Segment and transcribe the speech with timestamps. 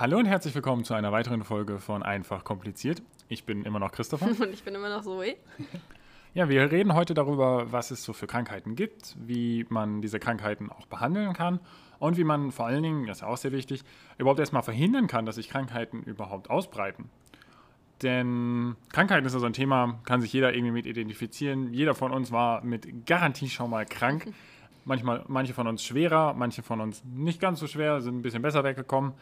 [0.00, 3.02] Hallo und herzlich willkommen zu einer weiteren Folge von Einfach kompliziert.
[3.28, 4.28] Ich bin immer noch Christopher.
[4.40, 5.36] Und ich bin immer noch Zoe.
[6.32, 10.70] Ja, wir reden heute darüber, was es so für Krankheiten gibt, wie man diese Krankheiten
[10.70, 11.60] auch behandeln kann
[11.98, 13.82] und wie man vor allen Dingen, das ist auch sehr wichtig,
[14.16, 17.10] überhaupt erstmal verhindern kann, dass sich Krankheiten überhaupt ausbreiten.
[18.02, 21.74] Denn Krankheiten ist ja so ein Thema, kann sich jeder irgendwie mit identifizieren.
[21.74, 24.32] Jeder von uns war mit Garantie schon mal krank.
[24.86, 28.40] Manchmal, manche von uns schwerer, manche von uns nicht ganz so schwer, sind ein bisschen
[28.40, 29.12] besser weggekommen.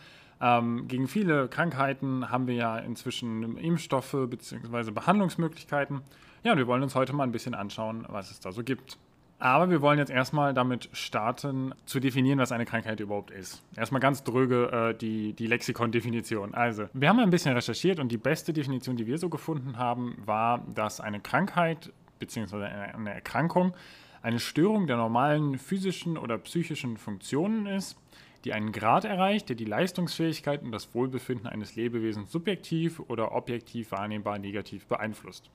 [0.40, 4.90] Ähm, gegen viele Krankheiten haben wir ja inzwischen Impfstoffe bzw.
[4.90, 6.02] Behandlungsmöglichkeiten.
[6.44, 8.98] Ja, und wir wollen uns heute mal ein bisschen anschauen, was es da so gibt.
[9.40, 13.62] Aber wir wollen jetzt erstmal damit starten, zu definieren, was eine Krankheit überhaupt ist.
[13.76, 16.54] Erstmal ganz dröge äh, die, die Lexikon-Definition.
[16.54, 20.16] Also, wir haben ein bisschen recherchiert und die beste Definition, die wir so gefunden haben,
[20.24, 22.64] war, dass eine Krankheit bzw.
[22.64, 23.74] eine Erkrankung
[24.22, 27.96] eine Störung der normalen physischen oder psychischen Funktionen ist,
[28.44, 33.90] die einen Grad erreicht, der die Leistungsfähigkeit und das Wohlbefinden eines Lebewesens subjektiv oder objektiv
[33.90, 35.50] wahrnehmbar negativ beeinflusst.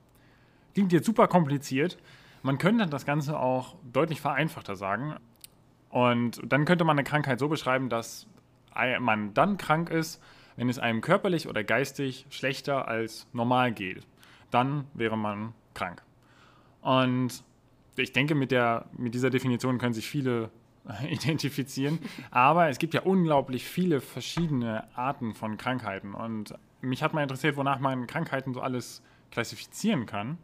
[0.74, 1.98] Klingt jetzt super kompliziert.
[2.42, 5.14] Man könnte das Ganze auch deutlich vereinfachter sagen.
[5.88, 8.26] Und dann könnte man eine Krankheit so beschreiben, dass
[9.00, 10.20] man dann krank ist,
[10.56, 14.06] wenn es einem körperlich oder geistig schlechter als normal geht.
[14.50, 16.02] Dann wäre man krank.
[16.82, 17.42] Und
[17.96, 20.50] ich denke, mit, der, mit dieser Definition können sich viele
[21.08, 21.98] identifizieren.
[22.30, 26.14] Aber es gibt ja unglaublich viele verschiedene Arten von Krankheiten.
[26.14, 30.38] Und mich hat mal interessiert, wonach man Krankheiten so alles klassifizieren kann.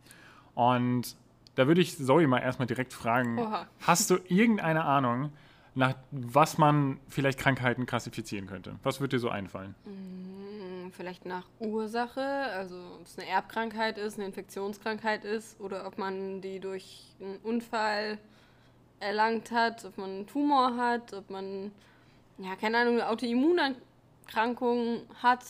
[0.54, 1.16] Und
[1.54, 3.66] da würde ich Zoe mal erstmal direkt fragen: Oha.
[3.80, 5.32] Hast du irgendeine Ahnung,
[5.74, 8.76] nach was man vielleicht Krankheiten klassifizieren könnte?
[8.82, 9.74] Was würde dir so einfallen?
[9.84, 15.98] Mm, vielleicht nach Ursache, also ob es eine Erbkrankheit ist, eine Infektionskrankheit ist oder ob
[15.98, 18.18] man die durch einen Unfall
[19.00, 21.72] erlangt hat, ob man einen Tumor hat, ob man,
[22.38, 25.44] ja, keine Ahnung, eine Autoimmunerkrankung hat,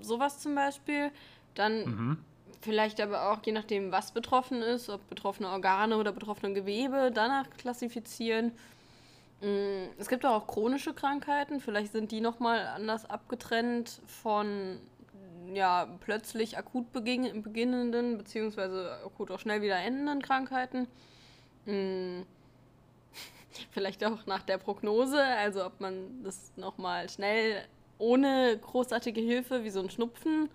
[0.00, 1.10] sowas zum Beispiel.
[1.54, 2.18] Dann mhm.
[2.60, 7.48] vielleicht aber auch, je nachdem, was betroffen ist, ob betroffene Organe oder betroffene Gewebe, danach
[7.58, 8.52] klassifizieren.
[9.40, 14.80] Mm, es gibt auch chronische Krankheiten, vielleicht sind die nochmal anders abgetrennt von
[15.54, 20.86] ja, plötzlich akut beginnenden, beziehungsweise akut auch schnell wieder endenden Krankheiten.
[23.72, 27.62] Vielleicht auch nach der Prognose, also ob man das nochmal schnell
[27.98, 30.48] ohne großartige Hilfe wie so ein Schnupfen,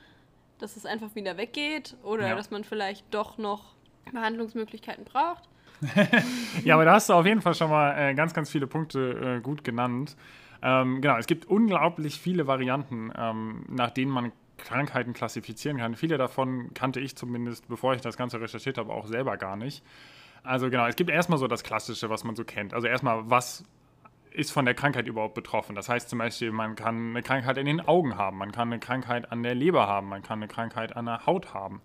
[0.59, 2.35] dass es einfach wieder weggeht oder ja.
[2.35, 3.75] dass man vielleicht doch noch
[4.11, 5.44] Behandlungsmöglichkeiten braucht.
[6.63, 9.38] ja, aber da hast du auf jeden Fall schon mal äh, ganz, ganz viele Punkte
[9.38, 10.15] äh, gut genannt.
[10.61, 15.95] Ähm, genau, es gibt unglaublich viele Varianten, ähm, nach denen man Krankheiten klassifizieren kann.
[15.95, 19.83] Viele davon kannte ich zumindest, bevor ich das Ganze recherchiert habe, auch selber gar nicht.
[20.45, 22.73] Also genau, es gibt erstmal so das Klassische, was man so kennt.
[22.73, 23.63] Also erstmal, was
[24.31, 25.75] ist von der Krankheit überhaupt betroffen?
[25.75, 28.79] Das heißt zum Beispiel, man kann eine Krankheit in den Augen haben, man kann eine
[28.79, 31.81] Krankheit an der Leber haben, man kann eine Krankheit an der Haut haben.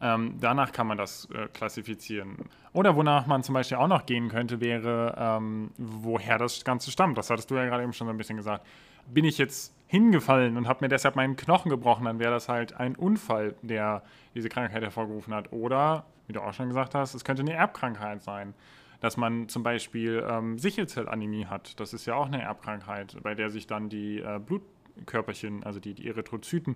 [0.00, 2.36] Ähm, danach kann man das äh, klassifizieren.
[2.72, 7.18] Oder wonach man zum Beispiel auch noch gehen könnte, wäre, ähm, woher das Ganze stammt.
[7.18, 8.64] Das hattest du ja gerade eben schon so ein bisschen gesagt.
[9.06, 12.74] Bin ich jetzt hingefallen und habe mir deshalb meinen Knochen gebrochen, dann wäre das halt
[12.74, 14.02] ein Unfall, der
[14.34, 15.52] diese Krankheit hervorgerufen hat.
[15.52, 18.54] Oder wie du auch schon gesagt hast, es könnte eine Erbkrankheit sein.
[19.00, 21.78] Dass man zum Beispiel ähm, Sichelzellanämie hat.
[21.78, 25.94] Das ist ja auch eine Erbkrankheit, bei der sich dann die äh, Blutkörperchen, also die,
[25.94, 26.74] die Erythrozyten,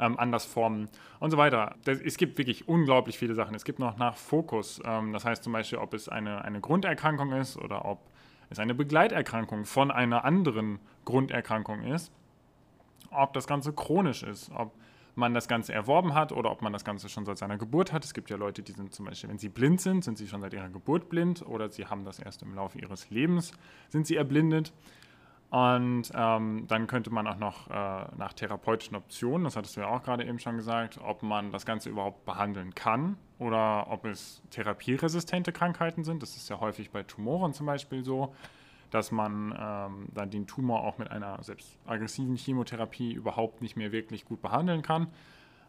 [0.00, 0.88] ähm, anders formen
[1.20, 1.76] und so weiter.
[1.84, 3.54] Das, es gibt wirklich unglaublich viele Sachen.
[3.54, 4.82] Es gibt noch nach Fokus.
[4.84, 8.00] Ähm, das heißt zum Beispiel, ob es eine, eine Grunderkrankung ist oder ob
[8.50, 12.12] es eine Begleiterkrankung von einer anderen Grunderkrankung ist.
[13.10, 14.72] Ob das Ganze chronisch ist, ob
[15.14, 18.04] man das Ganze erworben hat oder ob man das Ganze schon seit seiner Geburt hat.
[18.04, 20.40] Es gibt ja Leute, die sind zum Beispiel, wenn sie blind sind, sind sie schon
[20.40, 23.52] seit ihrer Geburt blind oder sie haben das erst im Laufe ihres Lebens,
[23.88, 24.72] sind sie erblindet.
[25.50, 29.88] Und ähm, dann könnte man auch noch äh, nach therapeutischen Optionen, das hattest du ja
[29.88, 34.42] auch gerade eben schon gesagt, ob man das Ganze überhaupt behandeln kann oder ob es
[34.50, 36.22] therapieresistente Krankheiten sind.
[36.22, 38.32] Das ist ja häufig bei Tumoren zum Beispiel so
[38.90, 43.92] dass man ähm, dann den Tumor auch mit einer selbst aggressiven Chemotherapie überhaupt nicht mehr
[43.92, 45.08] wirklich gut behandeln kann.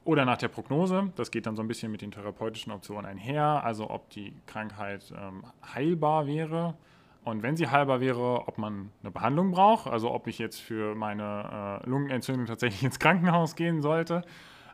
[0.04, 3.64] Oder nach der Prognose, das geht dann so ein bisschen mit den therapeutischen Optionen einher,
[3.64, 5.44] also ob die Krankheit ähm,
[5.76, 6.76] heilbar wäre
[7.24, 10.96] und wenn sie heilbar wäre, ob man eine Behandlung braucht, also ob ich jetzt für
[10.96, 14.24] meine äh, Lungenentzündung tatsächlich ins Krankenhaus gehen sollte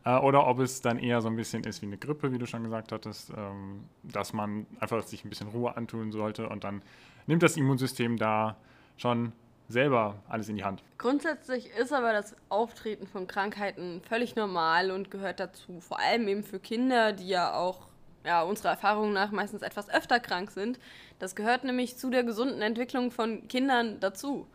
[0.06, 2.46] äh, oder ob es dann eher so ein bisschen ist wie eine Grippe, wie du
[2.46, 6.82] schon gesagt hattest, ähm, dass man einfach sich ein bisschen Ruhe antun sollte und dann
[7.28, 8.58] nimmt das Immunsystem da
[8.98, 9.34] schon
[9.70, 10.82] selber alles in die Hand.
[10.98, 15.80] Grundsätzlich ist aber das Auftreten von Krankheiten völlig normal und gehört dazu.
[15.82, 17.88] Vor allem eben für Kinder, die ja auch
[18.26, 20.80] ja, unserer Erfahrung nach meistens etwas öfter krank sind.
[21.20, 24.48] Das gehört nämlich zu der gesunden Entwicklung von Kindern dazu.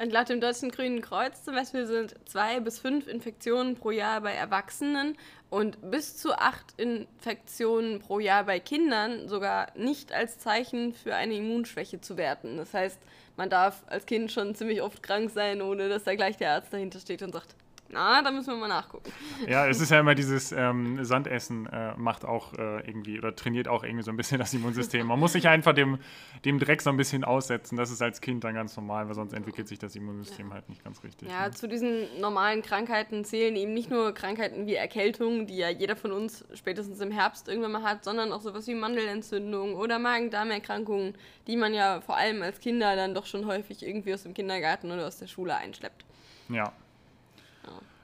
[0.00, 4.22] Und laut dem Deutschen Grünen Kreuz zum Beispiel sind zwei bis fünf Infektionen pro Jahr
[4.22, 5.14] bei Erwachsenen
[5.50, 11.34] und bis zu acht Infektionen pro Jahr bei Kindern sogar nicht als Zeichen für eine
[11.34, 12.56] Immunschwäche zu werten.
[12.56, 12.98] Das heißt,
[13.36, 16.72] man darf als Kind schon ziemlich oft krank sein, ohne dass da gleich der Arzt
[16.72, 17.54] dahinter steht und sagt,
[17.92, 19.10] na, da müssen wir mal nachgucken.
[19.48, 23.68] Ja, es ist ja immer dieses ähm, Sandessen äh, macht auch äh, irgendwie oder trainiert
[23.68, 25.06] auch irgendwie so ein bisschen das Immunsystem.
[25.06, 25.98] Man muss sich einfach dem,
[26.44, 27.76] dem Dreck so ein bisschen aussetzen.
[27.76, 30.54] Das ist als Kind dann ganz normal, weil sonst entwickelt sich das Immunsystem ja.
[30.54, 31.28] halt nicht ganz richtig.
[31.28, 31.50] Ja, ne?
[31.50, 36.12] zu diesen normalen Krankheiten zählen eben nicht nur Krankheiten wie Erkältung, die ja jeder von
[36.12, 41.14] uns spätestens im Herbst irgendwann mal hat, sondern auch sowas wie Mandelentzündung oder Magen-Darm-Erkrankungen,
[41.46, 44.90] die man ja vor allem als Kinder dann doch schon häufig irgendwie aus dem Kindergarten
[44.92, 46.04] oder aus der Schule einschleppt.
[46.48, 46.72] Ja,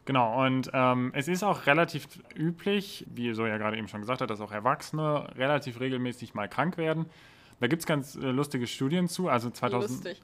[0.07, 4.21] Genau, und ähm, es ist auch relativ üblich, wie so ja gerade eben schon gesagt
[4.21, 7.07] hat, dass auch Erwachsene relativ regelmäßig mal krank werden.
[7.59, 9.29] Da gibt es ganz äh, lustige Studien zu.
[9.29, 9.91] Also 2000.
[9.91, 10.23] Lustig.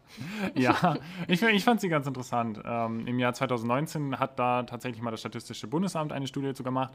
[0.54, 0.96] ja,
[1.26, 2.60] ich, ich fand sie ganz interessant.
[2.64, 6.94] Ähm, Im Jahr 2019 hat da tatsächlich mal das Statistische Bundesamt eine Studie zu gemacht.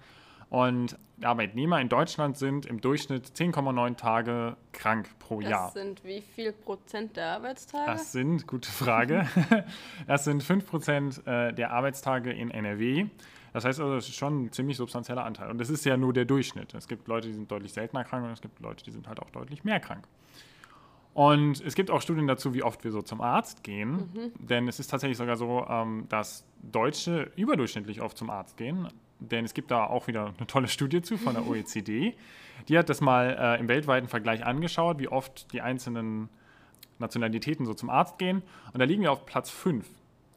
[0.53, 5.65] Und Arbeitnehmer in Deutschland sind im Durchschnitt 10,9 Tage krank pro das Jahr.
[5.65, 7.91] Das sind wie viel Prozent der Arbeitstage?
[7.91, 9.27] Das sind, gute Frage,
[10.07, 13.07] das sind 5 Prozent äh, der Arbeitstage in NRW.
[13.51, 15.49] Das heißt also, das ist schon ein ziemlich substanzieller Anteil.
[15.49, 16.75] Und das ist ja nur der Durchschnitt.
[16.75, 19.19] Es gibt Leute, die sind deutlich seltener krank und es gibt Leute, die sind halt
[19.19, 20.07] auch deutlich mehr krank.
[21.15, 24.11] Und es gibt auch Studien dazu, wie oft wir so zum Arzt gehen.
[24.13, 24.31] Mhm.
[24.37, 28.87] Denn es ist tatsächlich sogar so, ähm, dass Deutsche überdurchschnittlich oft zum Arzt gehen
[29.31, 32.15] denn es gibt da auch wieder eine tolle Studie zu von der OECD.
[32.67, 36.29] Die hat das mal äh, im weltweiten Vergleich angeschaut, wie oft die einzelnen
[36.99, 38.43] Nationalitäten so zum Arzt gehen.
[38.73, 39.85] Und da liegen wir auf Platz 5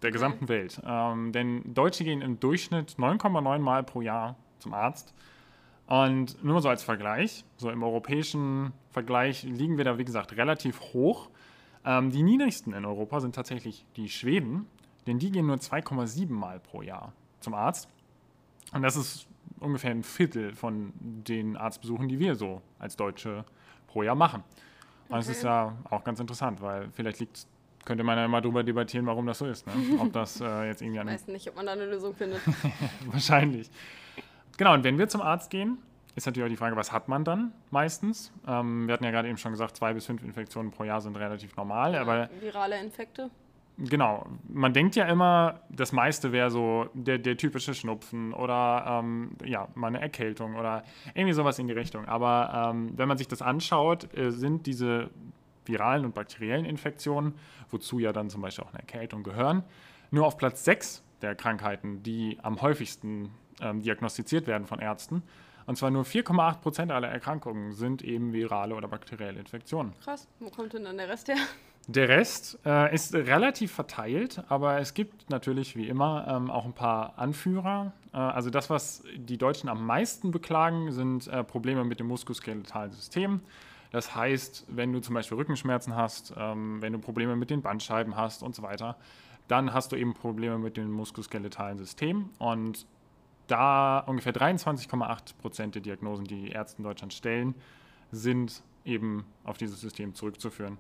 [0.02, 0.48] der gesamten.
[0.48, 0.80] Welt.
[0.84, 5.14] Ähm, denn Deutsche gehen im Durchschnitt 9,9 Mal pro Jahr zum Arzt.
[5.86, 10.36] Und nur mal so als Vergleich, so im europäischen Vergleich liegen wir da, wie gesagt,
[10.36, 11.28] relativ hoch.
[11.84, 14.66] Ähm, die niedrigsten in Europa sind tatsächlich die Schweden,
[15.06, 17.88] denn die gehen nur 2,7 Mal pro Jahr zum Arzt.
[18.72, 19.26] Und das ist
[19.60, 23.44] ungefähr ein Viertel von den Arztbesuchen, die wir so als Deutsche
[23.86, 24.42] pro Jahr machen.
[25.08, 25.18] Und okay.
[25.18, 27.46] das ist ja auch ganz interessant, weil vielleicht liegt
[27.86, 29.66] könnte man ja mal darüber debattieren, warum das so ist.
[29.66, 29.72] Ne?
[30.00, 32.40] Ob das äh, jetzt irgendwie Ich weiß nicht, ob man da eine Lösung findet.
[33.06, 33.70] Wahrscheinlich.
[34.58, 35.78] Genau, und wenn wir zum Arzt gehen,
[36.16, 38.32] ist natürlich auch die Frage, was hat man dann meistens?
[38.46, 41.16] Ähm, wir hatten ja gerade eben schon gesagt, zwei bis fünf Infektionen pro Jahr sind
[41.16, 41.94] relativ normal.
[41.94, 43.30] Ja, aber virale Infekte?
[43.78, 49.36] Genau, man denkt ja immer, das meiste wäre so der, der typische Schnupfen oder ähm,
[49.44, 50.82] ja, mal eine Erkältung oder
[51.14, 52.06] irgendwie sowas in die Richtung.
[52.06, 55.10] Aber ähm, wenn man sich das anschaut, äh, sind diese
[55.66, 57.34] viralen und bakteriellen Infektionen,
[57.70, 59.62] wozu ja dann zum Beispiel auch eine Erkältung gehören,
[60.10, 63.30] nur auf Platz 6 der Krankheiten, die am häufigsten
[63.60, 65.22] ähm, diagnostiziert werden von Ärzten.
[65.66, 69.92] Und zwar nur 4,8 Prozent aller Erkrankungen sind eben virale oder bakterielle Infektionen.
[70.02, 71.36] Krass, wo kommt denn dann der Rest her?
[71.88, 76.72] Der Rest äh, ist relativ verteilt, aber es gibt natürlich wie immer ähm, auch ein
[76.72, 77.92] paar Anführer.
[78.12, 82.90] Äh, also das, was die Deutschen am meisten beklagen, sind äh, Probleme mit dem muskuloskeletalen
[82.90, 83.40] System.
[83.92, 88.16] Das heißt, wenn du zum Beispiel Rückenschmerzen hast, ähm, wenn du Probleme mit den Bandscheiben
[88.16, 88.96] hast und so weiter,
[89.46, 92.30] dann hast du eben Probleme mit dem muskuloskeletalen System.
[92.40, 92.84] Und
[93.46, 97.54] da ungefähr 23,8 Prozent der Diagnosen, die Ärzte in Deutschland stellen,
[98.10, 100.78] sind eben auf dieses System zurückzuführen.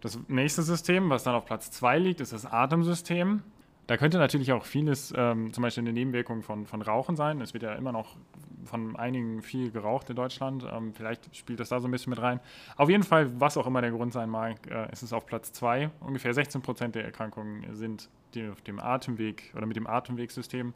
[0.00, 3.42] Das nächste System, was dann auf Platz 2 liegt, ist das Atemsystem.
[3.86, 7.40] Da könnte natürlich auch vieles, ähm, zum Beispiel eine Nebenwirkung von, von Rauchen sein.
[7.40, 8.16] Es wird ja immer noch
[8.64, 10.64] von einigen viel geraucht in Deutschland.
[10.70, 12.38] Ähm, vielleicht spielt das da so ein bisschen mit rein.
[12.76, 15.52] Auf jeden Fall, was auch immer der Grund sein mag, äh, ist es auf Platz
[15.52, 15.90] 2.
[16.00, 20.72] Ungefähr 16 Prozent der Erkrankungen sind die auf dem Atemweg oder mit dem Atemwegsystem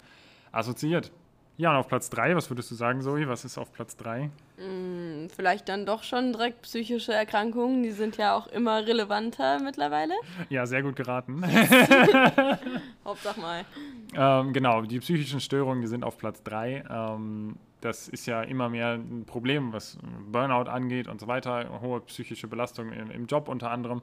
[0.51, 1.13] assoziiert.
[1.57, 3.29] Ja, und auf Platz 3, was würdest du sagen, Zoe?
[3.29, 4.29] Was ist auf Platz 3?
[4.57, 7.85] Hm, vielleicht dann doch schon direkt psychische Erkrankungen.
[7.85, 10.15] Die sind ja auch immer relevanter mittlerweile.
[10.49, 11.45] Ja, sehr gut geraten.
[13.05, 13.65] Hauptsache mal.
[14.17, 16.85] Ähm, genau, die psychischen Störungen, die sind auf Platz 3.
[16.91, 19.97] Ähm, das ist ja immer mehr ein Problem, was
[20.27, 21.81] Burnout angeht und so weiter.
[21.81, 24.03] Hohe psychische Belastung im, im Job unter anderem.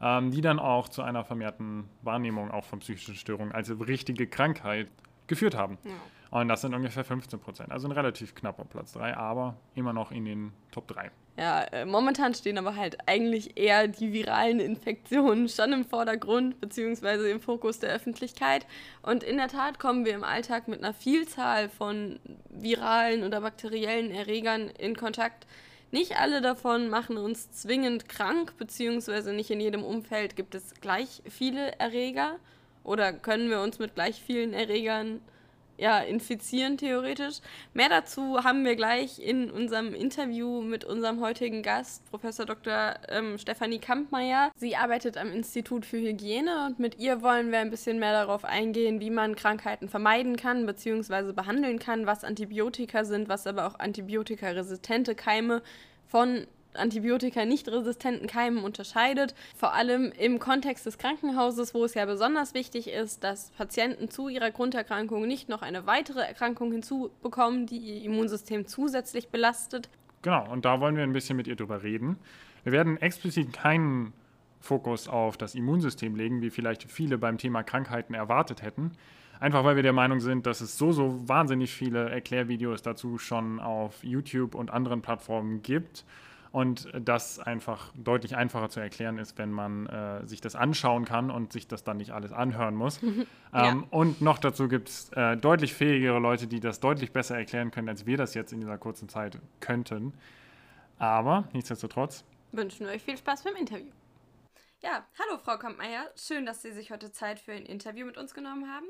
[0.00, 4.88] Ähm, die dann auch zu einer vermehrten Wahrnehmung auch von psychischen Störungen als richtige Krankheit
[5.28, 5.78] geführt haben.
[5.84, 5.92] Ja.
[6.32, 7.72] Und das sind ungefähr 15 Prozent.
[7.72, 11.10] Also ein relativ knapper Platz 3, aber immer noch in den Top 3.
[11.36, 17.28] Ja, äh, momentan stehen aber halt eigentlich eher die viralen Infektionen schon im Vordergrund beziehungsweise
[17.28, 18.66] im Fokus der Öffentlichkeit.
[19.02, 24.10] Und in der Tat kommen wir im Alltag mit einer Vielzahl von viralen oder bakteriellen
[24.10, 25.46] Erregern in Kontakt.
[25.90, 31.22] Nicht alle davon machen uns zwingend krank, beziehungsweise nicht in jedem Umfeld gibt es gleich
[31.28, 32.38] viele Erreger
[32.84, 35.20] oder können wir uns mit gleich vielen Erregern
[35.78, 37.40] ja, infizieren, theoretisch.
[37.74, 42.94] Mehr dazu haben wir gleich in unserem Interview mit unserem heutigen Gast, Professor Dr.
[43.08, 44.52] Ähm, Stefanie Kampmeier.
[44.56, 48.44] Sie arbeitet am Institut für Hygiene und mit ihr wollen wir ein bisschen mehr darauf
[48.44, 51.32] eingehen, wie man Krankheiten vermeiden kann bzw.
[51.32, 55.62] behandeln kann, was Antibiotika sind, was aber auch antibiotikaresistente Keime
[56.06, 59.34] von Antibiotika nicht resistenten Keimen unterscheidet.
[59.56, 64.28] Vor allem im Kontext des Krankenhauses, wo es ja besonders wichtig ist, dass Patienten zu
[64.28, 69.88] ihrer Grunderkrankung nicht noch eine weitere Erkrankung hinzubekommen, die ihr Immunsystem zusätzlich belastet.
[70.22, 72.16] Genau, und da wollen wir ein bisschen mit ihr drüber reden.
[72.64, 74.12] Wir werden explizit keinen
[74.60, 78.92] Fokus auf das Immunsystem legen, wie vielleicht viele beim Thema Krankheiten erwartet hätten.
[79.40, 83.58] Einfach weil wir der Meinung sind, dass es so, so wahnsinnig viele Erklärvideos dazu schon
[83.58, 86.04] auf YouTube und anderen Plattformen gibt
[86.52, 91.30] und das einfach deutlich einfacher zu erklären ist, wenn man äh, sich das anschauen kann
[91.30, 93.00] und sich das dann nicht alles anhören muss.
[93.52, 93.70] ja.
[93.70, 97.70] ähm, und noch dazu gibt es äh, deutlich fähigere Leute, die das deutlich besser erklären
[97.70, 100.12] können, als wir das jetzt in dieser kurzen Zeit könnten.
[100.98, 103.90] Aber nichtsdestotrotz wünschen wir euch viel Spaß beim Interview.
[104.80, 108.34] Ja, hallo Frau Kampmeier, schön, dass Sie sich heute Zeit für ein Interview mit uns
[108.34, 108.86] genommen haben.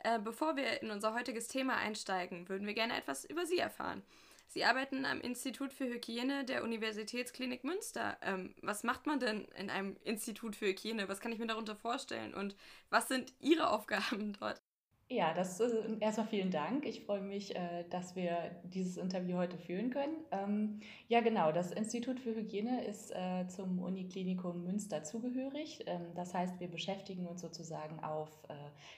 [0.00, 4.02] Äh, bevor wir in unser heutiges Thema einsteigen, würden wir gerne etwas über Sie erfahren.
[4.48, 8.16] Sie arbeiten am Institut für Hygiene der Universitätsklinik Münster.
[8.22, 11.08] Ähm, was macht man denn in einem Institut für Hygiene?
[11.08, 12.34] Was kann ich mir darunter vorstellen?
[12.34, 12.56] Und
[12.90, 14.62] was sind Ihre Aufgaben dort?
[15.08, 16.84] Ja, das äh, erstmal vielen Dank.
[16.84, 20.16] Ich freue mich, äh, dass wir dieses Interview heute führen können.
[20.32, 25.84] Ähm, ja, genau, das Institut für Hygiene ist äh, zum Uniklinikum Münster zugehörig.
[25.86, 28.30] Ähm, das heißt, wir beschäftigen uns sozusagen auf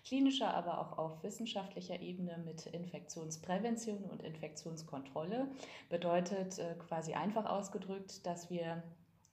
[0.05, 5.49] klinischer, aber auch auf wissenschaftlicher Ebene mit Infektionsprävention und Infektionskontrolle.
[5.89, 8.83] Bedeutet quasi einfach ausgedrückt, dass wir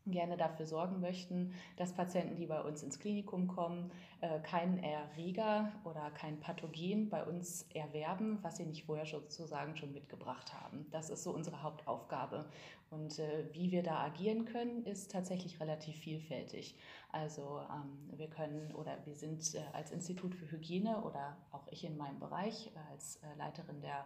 [0.08, 5.72] gerne dafür sorgen möchten, dass Patienten, die bei uns ins Klinikum kommen, äh, keinen Erreger
[5.84, 10.86] oder kein Pathogen bei uns erwerben, was sie nicht vorher sozusagen schon mitgebracht haben.
[10.92, 12.46] Das ist so unsere Hauptaufgabe.
[12.92, 16.76] Und äh, wie wir da agieren können, ist tatsächlich relativ vielfältig.
[17.12, 21.84] Also ähm, wir können oder wir sind äh, als Institut für Hygiene oder auch ich
[21.84, 24.06] in meinem Bereich als Leiterin der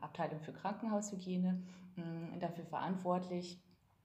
[0.00, 1.60] Abteilung für Krankenhaushygiene
[2.38, 3.58] dafür verantwortlich,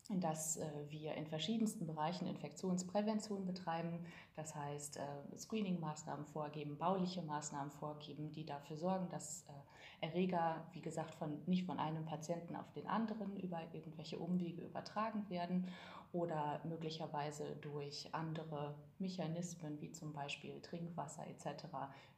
[0.09, 4.05] dass äh, wir in verschiedensten Bereichen Infektionsprävention betreiben.
[4.35, 10.81] Das heißt, äh, Screening-Maßnahmen vorgeben, bauliche Maßnahmen vorgeben, die dafür sorgen, dass äh, Erreger, wie
[10.81, 15.67] gesagt, von, nicht von einem Patienten auf den anderen über irgendwelche Umwege übertragen werden
[16.13, 21.65] oder möglicherweise durch andere Mechanismen wie zum Beispiel Trinkwasser etc.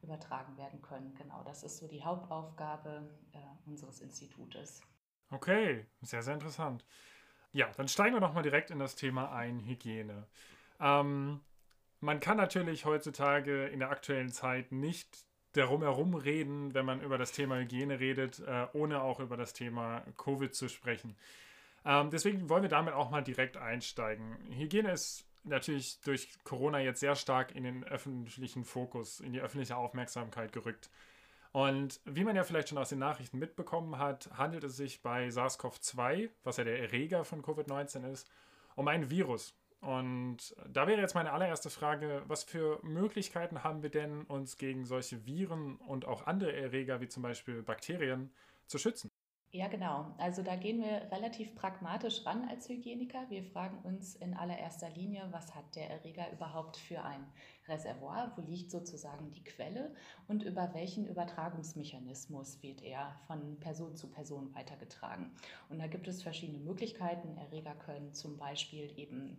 [0.02, 1.14] übertragen werden können.
[1.14, 3.10] Genau, das ist so die Hauptaufgabe
[3.66, 4.82] unseres Institutes.
[5.30, 6.84] Okay, sehr, sehr interessant.
[7.52, 10.26] Ja, dann steigen wir doch mal direkt in das Thema ein, Hygiene.
[10.80, 11.40] Ähm,
[12.00, 17.18] man kann natürlich heutzutage in der aktuellen Zeit nicht darum herum reden, wenn man über
[17.18, 21.16] das Thema Hygiene redet, äh, ohne auch über das Thema Covid zu sprechen.
[21.84, 24.36] Ähm, deswegen wollen wir damit auch mal direkt einsteigen.
[24.50, 29.76] Hygiene ist natürlich durch Corona jetzt sehr stark in den öffentlichen Fokus, in die öffentliche
[29.76, 30.90] Aufmerksamkeit gerückt.
[31.52, 35.28] Und wie man ja vielleicht schon aus den Nachrichten mitbekommen hat, handelt es sich bei
[35.28, 38.30] SARS-CoV-2, was ja der Erreger von Covid-19 ist,
[38.76, 39.56] um ein Virus.
[39.80, 44.84] Und da wäre jetzt meine allererste Frage, was für Möglichkeiten haben wir denn, uns gegen
[44.84, 48.32] solche Viren und auch andere Erreger wie zum Beispiel Bakterien
[48.66, 49.10] zu schützen?
[49.52, 50.14] Ja, genau.
[50.18, 53.28] Also da gehen wir relativ pragmatisch ran als Hygieniker.
[53.30, 57.26] Wir fragen uns in allererster Linie, was hat der Erreger überhaupt für ein
[57.66, 58.32] Reservoir?
[58.36, 59.92] Wo liegt sozusagen die Quelle?
[60.28, 65.32] Und über welchen Übertragungsmechanismus wird er von Person zu Person weitergetragen?
[65.68, 67.36] Und da gibt es verschiedene Möglichkeiten.
[67.36, 69.36] Erreger können zum Beispiel eben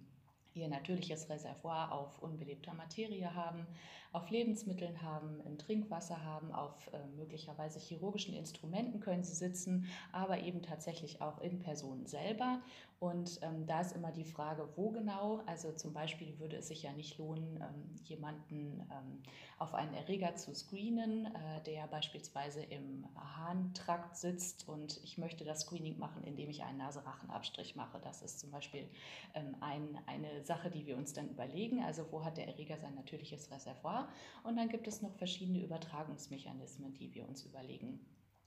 [0.54, 3.66] ihr natürliches Reservoir auf unbelebter Materie haben,
[4.12, 10.40] auf Lebensmitteln haben, im Trinkwasser haben, auf äh, möglicherweise chirurgischen Instrumenten können sie sitzen, aber
[10.40, 12.62] eben tatsächlich auch in Personen selber.
[13.02, 15.42] Und ähm, da ist immer die Frage, wo genau.
[15.48, 19.24] Also zum Beispiel würde es sich ja nicht lohnen, ähm, jemanden ähm,
[19.58, 25.62] auf einen Erreger zu screenen, äh, der beispielsweise im Harntrakt sitzt und ich möchte das
[25.62, 28.00] Screening machen, indem ich einen Naserachenabstrich mache.
[28.04, 28.88] Das ist zum Beispiel
[29.34, 31.84] ähm, ein, eine Sache, die wir uns dann überlegen.
[31.84, 34.10] Also wo hat der Erreger sein natürliches Reservoir?
[34.44, 38.00] Und dann gibt es noch verschiedene Übertragungsmechanismen, die wir uns überlegen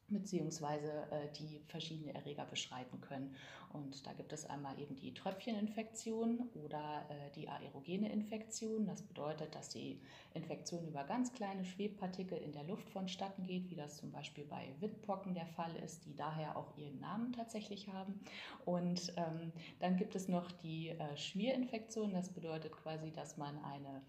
[0.08, 3.34] beziehungsweise äh, die verschiedene Erreger beschreiten können.
[3.73, 8.87] Und da gibt es einmal eben die Tröpfcheninfektion oder äh, die aerogene Infektion.
[8.87, 10.00] Das bedeutet, dass die
[10.32, 14.73] Infektion über ganz kleine Schwebpartikel in der Luft vonstatten geht, wie das zum Beispiel bei
[14.78, 18.20] Windpocken der Fall ist, die daher auch ihren Namen tatsächlich haben.
[18.64, 22.12] Und ähm, dann gibt es noch die äh, Schmierinfektion.
[22.12, 24.02] Das bedeutet quasi, dass man eine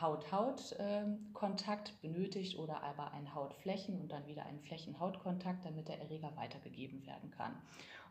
[0.00, 6.36] Haut-Haut-Kontakt ähm, benötigt oder aber ein Hautflächen und dann wieder einen Flächen-Haut-Kontakt, damit der Erreger
[6.36, 7.54] weitergegeben werden kann.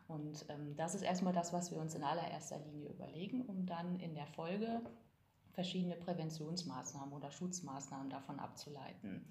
[0.08, 4.00] Und ähm, das ist erstmal das, was wir uns in allererster Linie überlegen, um dann
[4.00, 4.80] in der Folge
[5.52, 9.26] verschiedene Präventionsmaßnahmen oder Schutzmaßnahmen davon abzuleiten.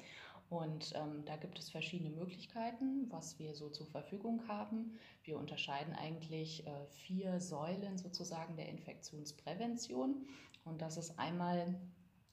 [0.49, 4.97] Und ähm, da gibt es verschiedene Möglichkeiten, was wir so zur Verfügung haben.
[5.23, 10.25] Wir unterscheiden eigentlich äh, vier Säulen sozusagen der Infektionsprävention.
[10.63, 11.75] Und das ist einmal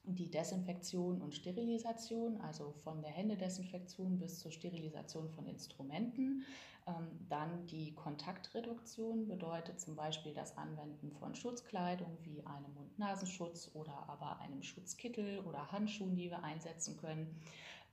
[0.04, 6.44] die Desinfektion und Sterilisation, also von der Händedesinfektion bis zur Sterilisation von Instrumenten.
[6.86, 14.08] Ähm, dann die Kontaktreduktion bedeutet zum Beispiel das Anwenden von Schutzkleidung wie einem Mund-Nasenschutz oder
[14.08, 17.40] aber einem Schutzkittel oder Handschuhen, die wir einsetzen können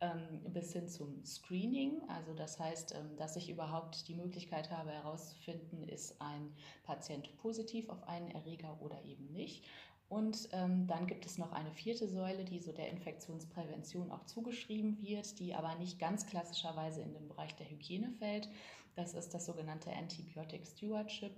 [0.02, 2.02] ähm, bis hin zum Screening.
[2.10, 6.54] Also das heißt, ähm, dass ich überhaupt die Möglichkeit habe herauszufinden, ist ein
[6.84, 9.64] Patient positiv auf einen Erreger oder eben nicht.
[10.12, 14.98] Und ähm, dann gibt es noch eine vierte Säule, die so der Infektionsprävention auch zugeschrieben
[15.02, 18.50] wird, die aber nicht ganz klassischerweise in den Bereich der Hygiene fällt.
[18.98, 21.32] Das ist das sogenannte Antibiotic Stewardship.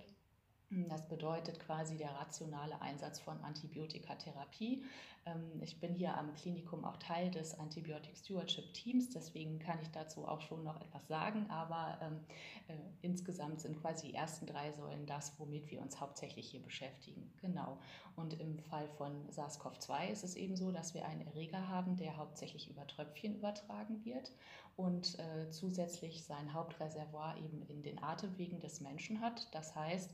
[0.88, 4.84] Das bedeutet quasi der rationale Einsatz von Antibiotikatherapie.
[5.26, 9.90] Ähm, ich bin hier am Klinikum auch Teil des Antibiotic Stewardship Teams, deswegen kann ich
[9.90, 12.20] dazu auch schon noch etwas sagen, aber ähm,
[12.68, 17.32] äh, insgesamt sind quasi die ersten drei Säulen das, womit wir uns hauptsächlich hier beschäftigen.
[17.40, 17.78] Genau.
[18.16, 22.16] Und im Fall von SARS-CoV-2 ist es eben so, dass wir einen Erreger haben, der
[22.16, 24.32] hauptsächlich über Tröpfchen übertragen wird
[24.76, 29.52] und äh, zusätzlich sein Hauptreservoir eben in den Atemwegen des Menschen hat.
[29.54, 30.10] Das heißt,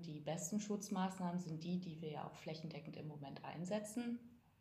[0.00, 4.18] die besten Schutzmaßnahmen sind die, die wir ja auch flächendeckend im Moment einsetzen.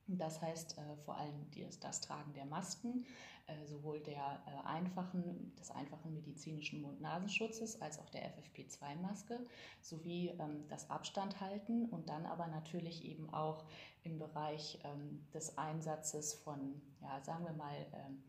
[0.07, 1.47] Das heißt äh, vor allem
[1.79, 3.05] das, Tragen der Masken,
[3.47, 9.39] äh, sowohl der äh, einfachen, des einfachen medizinischen Mund-Nasenschutzes als auch der FFP2-Maske,
[9.81, 13.63] sowie ähm, das Abstand halten und dann aber natürlich eben auch
[14.03, 18.21] im Bereich ähm, des Einsatzes von, ja, sagen wir mal, ähm,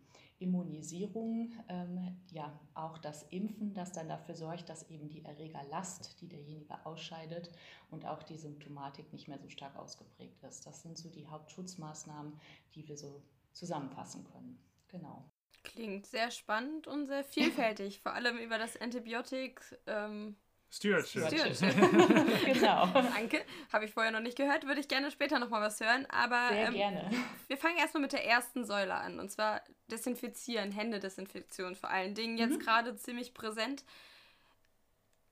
[0.44, 6.28] Immunisierung, ähm, ja auch das Impfen, das dann dafür sorgt, dass eben die Erregerlast, die
[6.28, 7.50] derjenige ausscheidet
[7.90, 10.66] und auch die Symptomatik nicht mehr so stark ausgeprägt ist.
[10.66, 12.38] Das sind so die Hauptschutzmaßnahmen,
[12.74, 13.22] die wir so
[13.52, 14.58] zusammenfassen können.
[14.88, 15.24] Genau.
[15.62, 19.62] Klingt sehr spannend und sehr vielfältig, vor allem über das Antibiotik.
[19.86, 20.36] Ähm
[20.74, 21.26] Stewardship.
[21.28, 22.44] Stewardship.
[22.54, 22.86] genau.
[22.86, 23.44] Danke.
[23.72, 24.66] Habe ich vorher noch nicht gehört.
[24.66, 26.04] Würde ich gerne später nochmal was hören.
[26.10, 27.10] Aber Sehr ähm, gerne.
[27.46, 29.20] wir fangen erstmal mit der ersten Säule an.
[29.20, 32.38] Und zwar Desinfizieren, Händedesinfektion vor allen Dingen.
[32.38, 32.58] Jetzt mhm.
[32.58, 33.84] gerade ziemlich präsent.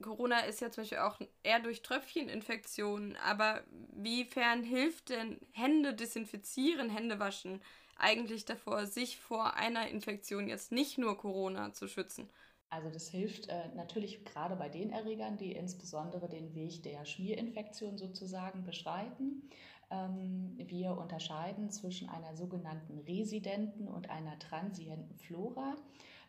[0.01, 3.17] Corona ist ja zum Beispiel auch eher durch Tröpfcheninfektionen.
[3.17, 7.61] Aber wiefern hilft denn Hände desinfizieren, Hände waschen
[7.97, 12.29] eigentlich davor, sich vor einer Infektion jetzt nicht nur Corona zu schützen?
[12.73, 17.99] Also das hilft äh, natürlich gerade bei den Erregern, die insbesondere den Weg der Schmierinfektion
[17.99, 19.43] sozusagen beschreiten.
[19.91, 25.77] Ähm, wir unterscheiden zwischen einer sogenannten residenten und einer transienten Flora.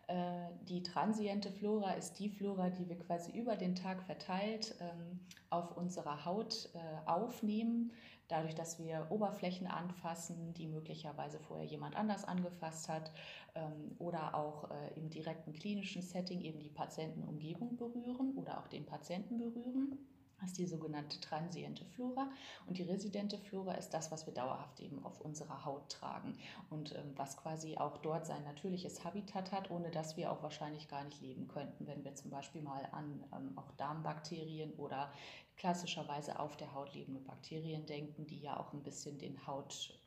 [0.08, 5.20] Äh, die transiente Flora ist die Flora, die wir quasi über den Tag verteilt ähm,
[5.50, 7.92] auf unserer Haut äh, aufnehmen
[8.28, 13.12] dadurch, dass wir Oberflächen anfassen, die möglicherweise vorher jemand anders angefasst hat
[13.56, 18.86] ähm, oder auch äh, im direkten klinischen Setting eben die Patientenumgebung berühren oder auch den
[18.86, 19.98] Patienten berühren.
[20.44, 22.30] Ist die sogenannte transiente Flora.
[22.68, 26.38] Und die residente Flora ist das, was wir dauerhaft eben auf unserer Haut tragen
[26.70, 30.88] und ähm, was quasi auch dort sein natürliches Habitat hat, ohne dass wir auch wahrscheinlich
[30.88, 35.12] gar nicht leben könnten, wenn wir zum Beispiel mal an ähm, auch Darmbakterien oder
[35.56, 39.98] klassischerweise auf der Haut lebende Bakterien denken, die ja auch ein bisschen den Haut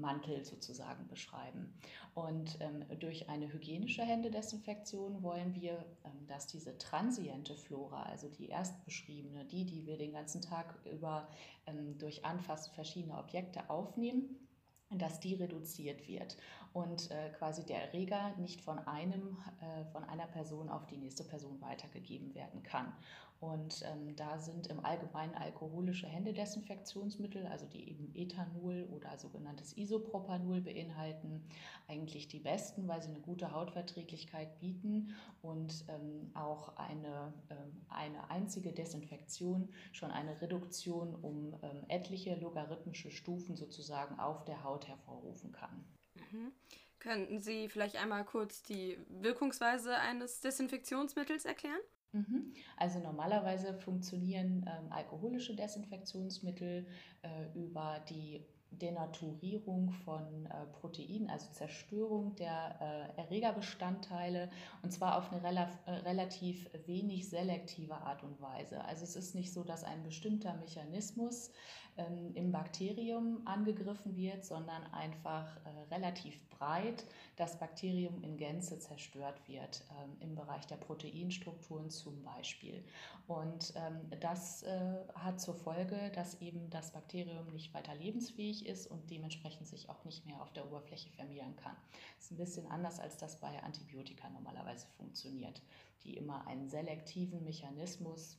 [0.00, 1.72] Mantel sozusagen beschreiben.
[2.14, 8.48] Und ähm, durch eine hygienische Händedesinfektion wollen wir, ähm, dass diese transiente Flora, also die
[8.48, 11.28] erst beschriebene, die, die wir den ganzen Tag über
[11.66, 14.46] ähm, durch Anfassen verschiedener Objekte aufnehmen,
[14.90, 16.36] dass die reduziert wird
[16.72, 21.24] und äh, quasi der Erreger nicht von einem, äh, von einer Person auf die nächste
[21.24, 22.92] Person weitergegeben werden kann.
[23.40, 30.62] Und ähm, da sind im Allgemeinen alkoholische Händedesinfektionsmittel, also die eben Ethanol oder sogenanntes Isopropanol
[30.62, 31.46] beinhalten,
[31.86, 38.30] eigentlich die besten, weil sie eine gute Hautverträglichkeit bieten und ähm, auch eine, ähm, eine
[38.30, 45.52] einzige Desinfektion schon eine Reduktion um ähm, etliche logarithmische Stufen sozusagen auf der Haut hervorrufen
[45.52, 45.84] kann.
[46.32, 46.52] Mhm.
[46.98, 51.80] Könnten Sie vielleicht einmal kurz die Wirkungsweise eines Desinfektionsmittels erklären?
[52.12, 52.52] Mhm.
[52.76, 56.86] Also normalerweise funktionieren ähm, alkoholische Desinfektionsmittel
[57.22, 62.76] äh, über die Denaturierung von äh, Proteinen, also Zerstörung der
[63.16, 64.50] äh, Erregerbestandteile
[64.82, 68.84] und zwar auf eine rela äh, relativ wenig selektive Art und Weise.
[68.84, 71.52] Also es ist nicht so, dass ein bestimmter Mechanismus
[71.98, 77.04] ähm, im Bakterium angegriffen wird, sondern einfach äh, relativ breit
[77.36, 82.84] das Bakterium in Gänze zerstört wird, ähm, im Bereich der Proteinstrukturen zum Beispiel.
[83.26, 88.86] Und ähm, das äh, hat zur Folge, dass eben das Bakterium nicht weiter lebensfähig ist
[88.86, 91.76] und dementsprechend sich auch nicht mehr auf der Oberfläche vermehren kann.
[92.16, 95.62] Das ist ein bisschen anders, als das bei Antibiotika normalerweise funktioniert,
[96.04, 98.38] die immer einen selektiven Mechanismus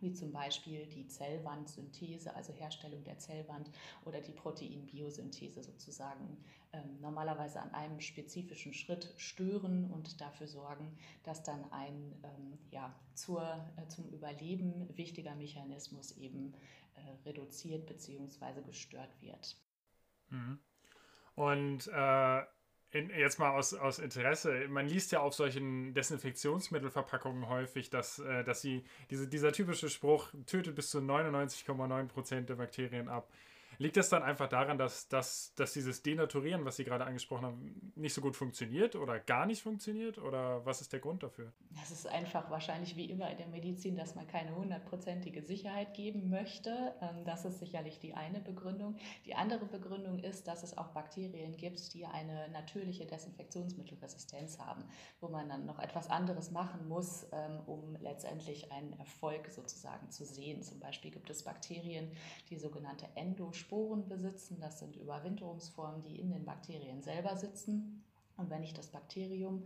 [0.00, 3.70] wie zum Beispiel die Zellwandsynthese, also Herstellung der Zellwand
[4.04, 6.38] oder die Proteinbiosynthese sozusagen
[6.72, 12.94] ähm, normalerweise an einem spezifischen Schritt stören und dafür sorgen, dass dann ein ähm, ja,
[13.14, 13.42] zur,
[13.76, 16.54] äh, zum Überleben wichtiger Mechanismus eben
[16.94, 18.62] äh, reduziert bzw.
[18.66, 19.56] gestört wird.
[20.30, 20.58] Mhm.
[21.34, 22.42] Und äh
[22.90, 28.44] in, jetzt mal aus, aus Interesse, man liest ja auf solchen Desinfektionsmittelverpackungen häufig, dass, äh,
[28.44, 33.28] dass sie, diese, dieser typische Spruch tötet bis zu 99,9% der Bakterien ab.
[33.80, 37.92] Liegt das dann einfach daran, dass, dass, dass dieses Denaturieren, was Sie gerade angesprochen haben,
[37.94, 40.18] nicht so gut funktioniert oder gar nicht funktioniert?
[40.18, 41.52] Oder was ist der Grund dafür?
[41.78, 46.28] Das ist einfach wahrscheinlich wie immer in der Medizin, dass man keine hundertprozentige Sicherheit geben
[46.28, 46.92] möchte.
[47.00, 48.96] Ähm, das ist sicherlich die eine Begründung.
[49.26, 54.82] Die andere Begründung ist, dass es auch Bakterien gibt, die eine natürliche Desinfektionsmittelresistenz haben,
[55.20, 60.24] wo man dann noch etwas anderes machen muss, ähm, um letztendlich einen Erfolg sozusagen zu
[60.24, 60.64] sehen.
[60.64, 62.10] Zum Beispiel gibt es Bakterien,
[62.50, 64.58] die sogenannte Endosporen Sporen besitzen.
[64.60, 68.02] Das sind Überwinterungsformen, die in den Bakterien selber sitzen.
[68.38, 69.64] Und wenn ich das Bakterium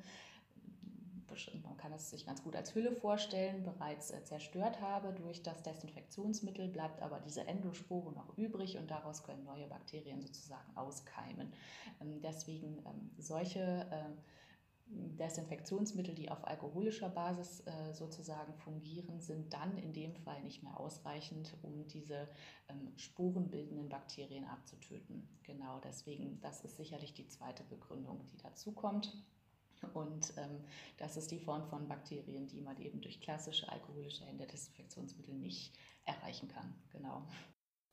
[1.64, 5.62] man kann es sich ganz gut als Hülle vorstellen, bereits äh, zerstört habe durch das
[5.62, 11.50] Desinfektionsmittel, bleibt aber diese Endospore noch übrig und daraus können neue Bakterien sozusagen auskeimen.
[12.02, 13.60] Ähm, deswegen ähm, solche
[13.90, 14.10] äh,
[14.92, 20.78] Desinfektionsmittel, die auf alkoholischer Basis äh, sozusagen fungieren, sind dann in dem Fall nicht mehr
[20.78, 22.28] ausreichend, um diese
[22.68, 25.28] ähm, sporenbildenden Bakterien abzutöten.
[25.42, 29.16] Genau deswegen, das ist sicherlich die zweite Begründung, die dazu kommt.
[29.94, 30.64] Und ähm,
[30.96, 36.48] das ist die Form von Bakterien, die man eben durch klassische alkoholische Händedesinfektionsmittel nicht erreichen
[36.48, 36.74] kann.
[36.90, 37.26] Genau.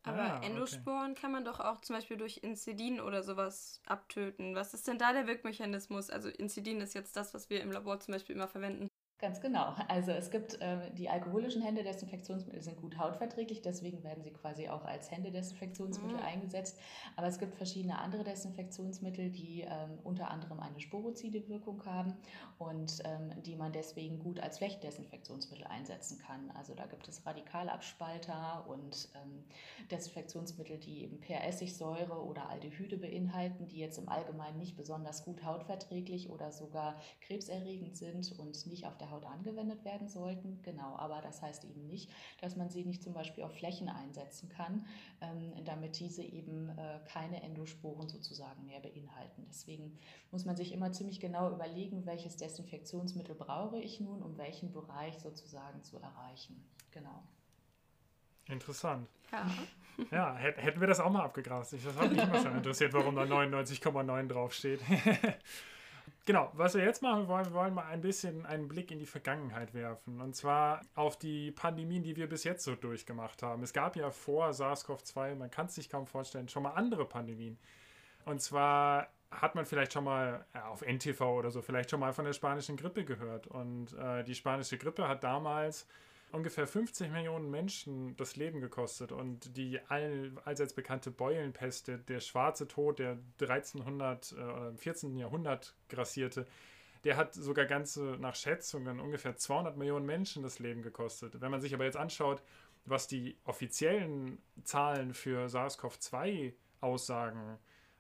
[0.04, 1.22] Aber ah, Endosporen okay.
[1.22, 4.56] kann man doch auch zum Beispiel durch Incidin oder sowas abtöten.
[4.56, 6.10] Was ist denn da der Wirkmechanismus?
[6.10, 8.89] Also Incidin ist jetzt das, was wir im Labor zum Beispiel immer verwenden.
[9.20, 9.76] Ganz genau.
[9.90, 14.86] Also es gibt äh, die alkoholischen Händedesinfektionsmittel sind gut hautverträglich, deswegen werden sie quasi auch
[14.86, 16.24] als Händedesinfektionsmittel mhm.
[16.24, 16.80] eingesetzt.
[17.18, 22.16] Aber es gibt verschiedene andere Desinfektionsmittel, die ähm, unter anderem eine sporozide Wirkung haben
[22.60, 26.50] und ähm, die man deswegen gut als Flächendesinfektionsmittel einsetzen kann.
[26.52, 29.44] Also da gibt es Radikalabspalter und ähm,
[29.92, 35.44] Desinfektionsmittel, die eben per Essigsäure oder Aldehyde beinhalten, die jetzt im Allgemeinen nicht besonders gut
[35.44, 40.60] hautverträglich oder sogar krebserregend sind und nicht auf der Haut angewendet werden sollten.
[40.64, 42.10] Genau, aber das heißt eben nicht,
[42.42, 44.86] dass man sie nicht zum Beispiel auf Flächen einsetzen kann,
[45.22, 49.46] ähm, damit diese eben äh, keine Endosporen sozusagen mehr beinhalten.
[49.50, 49.98] Deswegen
[50.32, 55.20] muss man sich immer ziemlich genau überlegen, welches Desinfektionsmittel brauche ich nun, um welchen Bereich
[55.20, 56.64] sozusagen zu erreichen.
[56.92, 57.24] Genau.
[58.48, 59.08] Interessant.
[59.32, 59.46] Ja.
[60.12, 61.74] Ja, hätten wir das auch mal abgegrast.
[61.74, 64.80] Das hat mich immer schon interessiert, warum da 99,9 draufsteht.
[66.26, 69.06] Genau, was wir jetzt machen wollen, wir wollen mal ein bisschen einen Blick in die
[69.06, 70.22] Vergangenheit werfen.
[70.22, 73.64] Und zwar auf die Pandemien, die wir bis jetzt so durchgemacht haben.
[73.64, 77.58] Es gab ja vor SARS-CoV-2, man kann es sich kaum vorstellen, schon mal andere Pandemien.
[78.26, 82.14] Und zwar hat man vielleicht schon mal ja, auf NTV oder so, vielleicht schon mal
[82.14, 83.48] von der spanischen Grippe gehört.
[83.48, 85.88] Und äh, die spanische Grippe hat damals
[86.32, 92.68] ungefähr 50 Millionen Menschen das Leben gekostet und die all, allseits bekannte Beulenpest, der, schwarze
[92.68, 95.18] Tod, der 1300 äh, 14.
[95.18, 96.46] Jahrhundert grassierte,
[97.04, 101.40] der hat sogar ganze, nach Schätzungen, ungefähr 200 Millionen Menschen das Leben gekostet.
[101.40, 102.44] Wenn man sich aber jetzt anschaut,
[102.86, 107.58] was die offiziellen Zahlen für SARS-CoV-2 aussagen,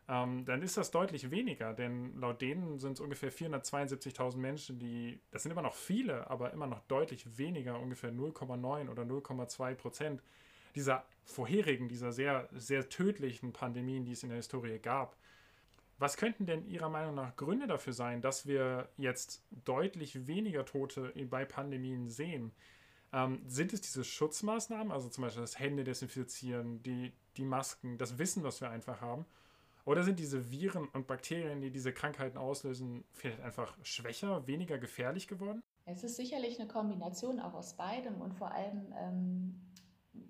[0.09, 5.21] ähm, dann ist das deutlich weniger, denn laut denen sind es ungefähr 472.000 Menschen, die,
[5.29, 10.23] das sind immer noch viele, aber immer noch deutlich weniger, ungefähr 0,9 oder 0,2 Prozent
[10.73, 15.15] dieser vorherigen, dieser sehr, sehr tödlichen Pandemien, die es in der Historie gab.
[15.99, 21.13] Was könnten denn Ihrer Meinung nach Gründe dafür sein, dass wir jetzt deutlich weniger Tote
[21.29, 22.51] bei Pandemien sehen?
[23.13, 28.17] Ähm, sind es diese Schutzmaßnahmen, also zum Beispiel das Hände desinfizieren, die, die Masken, das
[28.17, 29.25] Wissen, was wir einfach haben?
[29.89, 35.27] Oder sind diese Viren und Bakterien, die diese Krankheiten auslösen, vielleicht einfach schwächer, weniger gefährlich
[35.27, 35.63] geworden?
[35.85, 39.61] Es ist sicherlich eine Kombination auch aus beidem und vor allem ähm,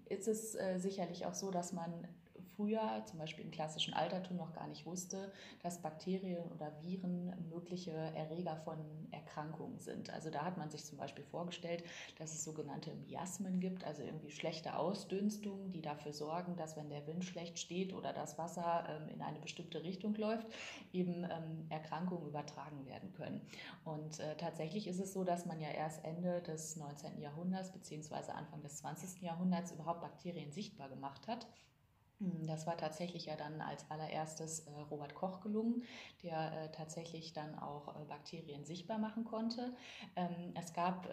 [0.06, 2.08] ist es äh, sicherlich auch so, dass man
[2.60, 5.32] früher, zum Beispiel im klassischen Altertum, noch gar nicht wusste,
[5.64, 8.78] dass Bakterien oder Viren mögliche Erreger von
[9.12, 10.10] Erkrankungen sind.
[10.10, 11.86] Also da hat man sich zum Beispiel vorgestellt,
[12.18, 17.08] dass es sogenannte Miasmen gibt, also irgendwie schlechte Ausdünstungen, die dafür sorgen, dass wenn der
[17.08, 20.48] Wind schlecht steht oder das Wasser ähm, in eine bestimmte Richtung läuft,
[20.92, 23.40] eben ähm, Erkrankungen übertragen werden können.
[23.86, 27.22] Und äh, tatsächlich ist es so, dass man ja erst Ende des 19.
[27.22, 28.32] Jahrhunderts bzw.
[28.34, 29.22] Anfang des 20.
[29.22, 31.48] Jahrhunderts überhaupt Bakterien sichtbar gemacht hat.
[32.20, 35.84] Hm, das war tatsächlich ja dann als allererstes äh, Robert Koch gelungen,
[36.22, 39.74] der äh, tatsächlich dann auch äh, Bakterien sichtbar machen konnte.
[40.18, 41.12] Ähm, es gab äh,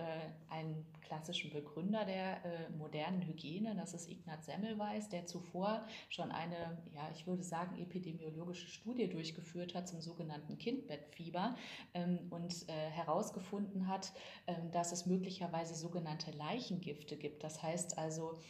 [0.49, 6.83] einen klassischen Begründer der äh, modernen Hygiene, das ist Ignaz Semmelweis, der zuvor schon eine,
[6.93, 11.55] ja, ich würde sagen, epidemiologische Studie durchgeführt hat zum sogenannten Kindbettfieber
[11.95, 14.13] ähm, und äh, herausgefunden hat,
[14.49, 17.45] ähm, dass es möglicherweise sogenannte Leichengifte gibt.
[17.45, 18.41] Das heißt also,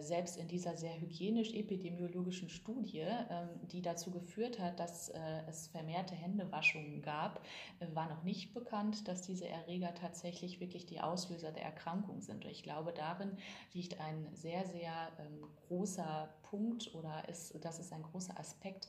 [0.00, 5.18] selbst in dieser sehr hygienisch epidemiologischen epidemiologischen Studie, ähm, die dazu geführt hat, dass äh,
[5.48, 7.44] es vermehrte Händewaschungen gab,
[7.80, 12.44] äh, war noch nicht bekannt, dass diese Erreger tatsächlich wirklich die Auslöser der Erkrankung sind.
[12.44, 13.36] Ich glaube, darin
[13.72, 18.88] liegt ein sehr, sehr ähm, großer Punkt oder ist, das ist ein großer Aspekt,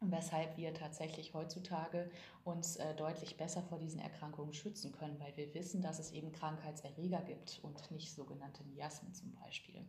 [0.00, 2.10] weshalb wir tatsächlich heutzutage
[2.44, 6.32] uns äh, deutlich besser vor diesen Erkrankungen schützen können, weil wir wissen, dass es eben
[6.32, 9.84] Krankheitserreger gibt und nicht sogenannte Miasmen zum Beispiel.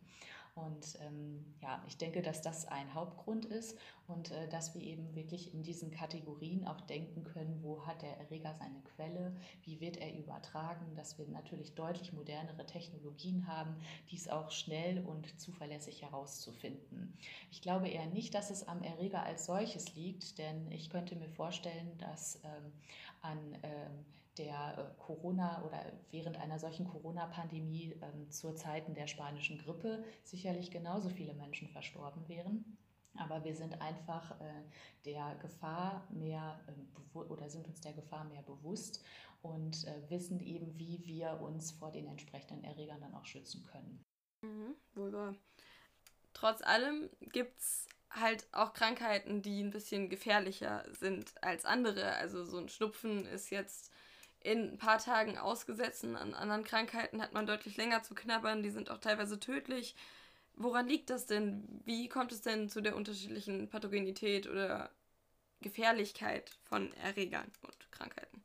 [0.54, 5.14] Und ähm, ja, ich denke, dass das ein Hauptgrund ist und äh, dass wir eben
[5.14, 9.34] wirklich in diesen Kategorien auch denken können, wo hat der Erreger seine Quelle,
[9.64, 13.74] wie wird er übertragen, dass wir natürlich deutlich modernere Technologien haben,
[14.10, 17.16] dies auch schnell und zuverlässig herauszufinden.
[17.50, 21.30] Ich glaube eher nicht, dass es am Erreger als solches liegt, denn ich könnte mir
[21.30, 22.72] vorstellen, dass ähm,
[23.22, 24.04] an ähm,
[24.38, 30.70] der äh, Corona oder während einer solchen Corona-Pandemie ähm, zur Zeiten der spanischen Grippe sicherlich
[30.70, 32.78] genauso viele Menschen verstorben wären.
[33.14, 34.62] Aber wir sind einfach äh,
[35.04, 39.04] der Gefahr mehr äh, oder sind uns der Gefahr mehr bewusst
[39.42, 44.04] und äh, wissen eben, wie wir uns vor den entsprechenden Erregern dann auch schützen können.
[44.40, 45.34] Mhm, wohl wahr.
[46.32, 52.14] Trotz allem gibt es halt auch Krankheiten, die ein bisschen gefährlicher sind als andere.
[52.16, 53.91] Also so ein Schnupfen ist jetzt
[54.44, 56.04] in ein paar Tagen ausgesetzt.
[56.04, 58.62] An anderen Krankheiten hat man deutlich länger zu knabbern.
[58.62, 59.94] Die sind auch teilweise tödlich.
[60.54, 61.80] Woran liegt das denn?
[61.84, 64.90] Wie kommt es denn zu der unterschiedlichen Pathogenität oder
[65.60, 68.42] Gefährlichkeit von Erregern und Krankheiten?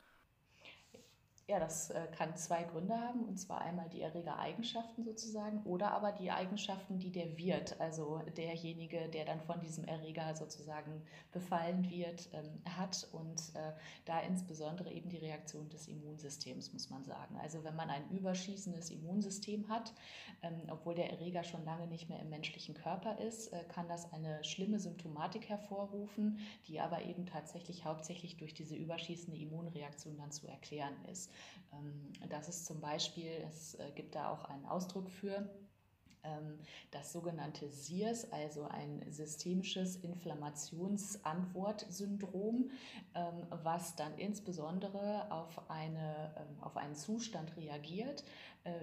[1.49, 6.11] Ja, das äh, kann zwei Gründe haben, und zwar einmal die Erregereigenschaften sozusagen oder aber
[6.11, 12.27] die Eigenschaften, die der Wirt, also derjenige, der dann von diesem Erreger sozusagen befallen wird,
[12.33, 13.71] ähm, hat und äh,
[14.03, 17.37] da insbesondere eben die Reaktion des Immunsystems, muss man sagen.
[17.41, 19.93] Also wenn man ein überschießendes Immunsystem hat,
[20.41, 24.11] ähm, obwohl der Erreger schon lange nicht mehr im menschlichen Körper ist, äh, kann das
[24.11, 30.45] eine schlimme Symptomatik hervorrufen, die aber eben tatsächlich hauptsächlich durch diese überschießende Immunreaktion dann zu
[30.45, 31.31] erklären ist.
[31.73, 35.49] Ähm, das ist zum Beispiel, es äh, gibt da auch einen Ausdruck für,
[36.23, 36.59] ähm,
[36.91, 42.71] das sogenannte SIRS, also ein systemisches Inflammationsantwortsyndrom,
[43.15, 48.23] ähm, was dann insbesondere auf, eine, auf einen Zustand reagiert,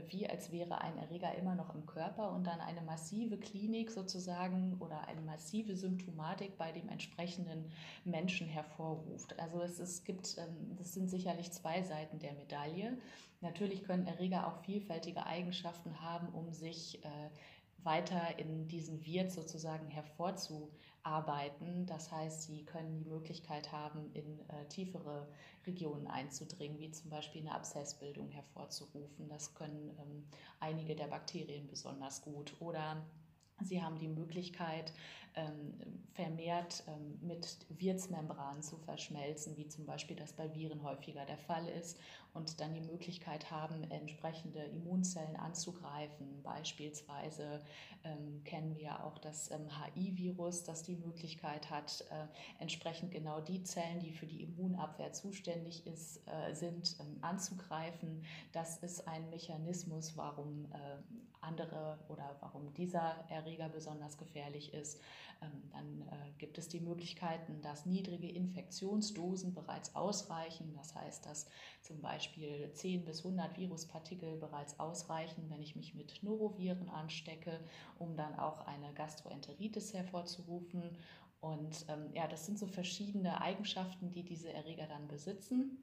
[0.08, 4.76] wie als wäre ein Erreger immer noch im Körper und dann eine massive Klinik sozusagen
[4.80, 7.70] oder eine massive Symptomatik bei dem entsprechenden
[8.04, 9.38] Menschen hervorruft.
[9.38, 12.98] Also es, es gibt, ähm, das sind sicherlich zwei Seiten der Medaille.
[13.40, 17.08] Natürlich können Erreger auch vielfältige Eigenschaften haben, um sich äh,
[17.82, 20.93] weiter in diesen Wirt sozusagen hervorzuarbeiten.
[21.86, 25.28] Das heißt, sie können die Möglichkeit haben, in äh, tiefere
[25.66, 29.28] Regionen einzudringen, wie zum Beispiel eine Abszessbildung hervorzurufen.
[29.28, 30.26] Das können ähm,
[30.60, 32.54] einige der Bakterien besonders gut.
[32.60, 33.04] Oder
[33.62, 34.92] Sie haben die Möglichkeit,
[35.36, 35.74] ähm,
[36.12, 41.66] vermehrt ähm, mit Wirtsmembranen zu verschmelzen, wie zum Beispiel das bei Viren häufiger der Fall
[41.68, 41.98] ist,
[42.34, 46.42] und dann die Möglichkeit haben, entsprechende Immunzellen anzugreifen.
[46.42, 47.64] Beispielsweise
[48.02, 52.26] ähm, kennen wir auch das HI-Virus, das die Möglichkeit hat, äh,
[52.60, 58.24] entsprechend genau die Zellen, die für die Immunabwehr zuständig ist, äh, sind, anzugreifen.
[58.52, 60.96] Das ist ein Mechanismus, warum äh,
[61.44, 65.00] andere oder warum dieser Erreger besonders gefährlich ist.
[65.42, 70.74] Ähm, dann äh, gibt es die Möglichkeiten, dass niedrige Infektionsdosen bereits ausreichen.
[70.76, 71.46] Das heißt, dass
[71.82, 77.60] zum Beispiel 10 bis 100 Viruspartikel bereits ausreichen, wenn ich mich mit Noroviren anstecke,
[77.98, 80.98] um dann auch eine Gastroenteritis hervorzurufen.
[81.40, 85.78] Und ähm, ja, das sind so verschiedene Eigenschaften, die diese Erreger dann besitzen.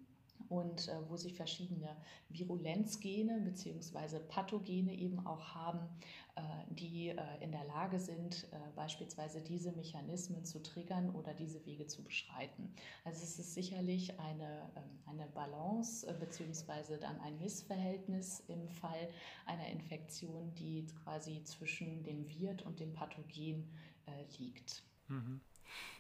[0.50, 1.96] Und äh, wo sie verschiedene
[2.30, 4.20] Virulenzgene bzw.
[4.20, 5.90] Pathogene eben auch haben,
[6.36, 11.66] äh, die äh, in der Lage sind, äh, beispielsweise diese Mechanismen zu triggern oder diese
[11.66, 12.74] Wege zu beschreiten.
[13.04, 16.98] Also es ist sicherlich eine, ähm, eine Balance bzw.
[16.98, 19.10] dann ein Missverhältnis im Fall
[19.46, 23.70] einer Infektion, die quasi zwischen dem Wirt und dem Pathogen
[24.38, 24.84] liegt.
[25.08, 25.40] Mhm.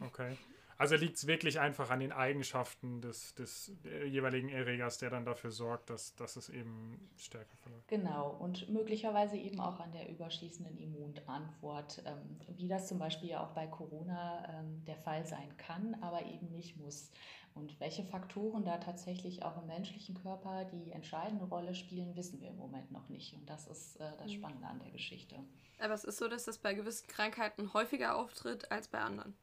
[0.02, 0.38] Okay.
[0.82, 3.72] Also liegt es wirklich einfach an den Eigenschaften des, des
[4.08, 7.88] jeweiligen Erregers, der dann dafür sorgt, dass, dass es eben stärker verläuft.
[7.88, 13.46] Genau, und möglicherweise eben auch an der überschießenden Immunantwort, ähm, wie das zum Beispiel ja
[13.46, 17.12] auch bei Corona ähm, der Fall sein kann, aber eben nicht muss.
[17.54, 22.50] Und welche Faktoren da tatsächlich auch im menschlichen Körper die entscheidende Rolle spielen, wissen wir
[22.50, 23.36] im Moment noch nicht.
[23.36, 24.38] Und das ist äh, das mhm.
[24.38, 25.36] Spannende an der Geschichte.
[25.78, 29.36] Aber es ist so, dass das bei gewissen Krankheiten häufiger auftritt als bei anderen.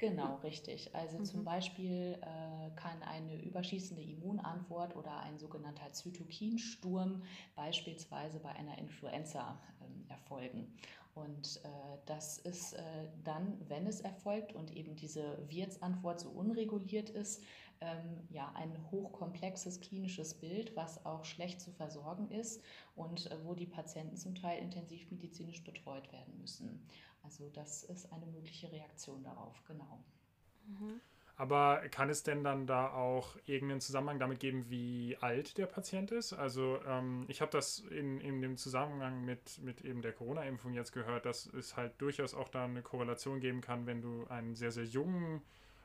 [0.00, 0.94] Genau, richtig.
[0.94, 1.24] Also mhm.
[1.26, 7.22] zum Beispiel äh, kann eine überschießende Immunantwort oder ein sogenannter Zytokinsturm
[7.54, 10.72] beispielsweise bei einer Influenza äh, erfolgen.
[11.14, 11.68] Und äh,
[12.06, 12.80] das ist äh,
[13.24, 17.42] dann, wenn es erfolgt und eben diese Wirtsantwort so unreguliert ist,
[17.82, 22.62] ähm, ja, ein hochkomplexes klinisches Bild, was auch schlecht zu versorgen ist
[22.94, 26.86] und äh, wo die Patienten zum Teil intensivmedizinisch betreut werden müssen.
[27.22, 30.02] Also das ist eine mögliche Reaktion darauf, genau.
[30.66, 31.00] Mhm.
[31.36, 36.10] Aber kann es denn dann da auch irgendeinen Zusammenhang damit geben, wie alt der Patient
[36.10, 36.34] ist?
[36.34, 40.92] Also ähm, ich habe das in, in dem Zusammenhang mit, mit eben der Corona-Impfung jetzt
[40.92, 44.70] gehört, dass es halt durchaus auch da eine Korrelation geben kann, wenn du einen sehr,
[44.70, 45.40] sehr jungen